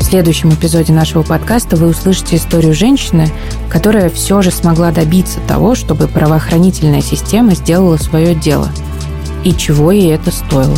В 0.00 0.02
следующем 0.02 0.52
эпизоде 0.52 0.92
нашего 0.92 1.22
подкаста 1.22 1.76
вы 1.76 1.86
услышите 1.86 2.34
историю 2.34 2.74
женщины, 2.74 3.28
которая 3.70 4.10
все 4.10 4.42
же 4.42 4.50
смогла 4.50 4.90
добиться 4.90 5.38
того, 5.46 5.76
чтобы 5.76 6.08
правоохранительная 6.08 7.00
система 7.00 7.54
сделала 7.54 7.96
свое 7.96 8.34
дело. 8.34 8.70
И 9.44 9.52
чего 9.52 9.92
ей 9.92 10.12
это 10.12 10.32
стоило. 10.32 10.76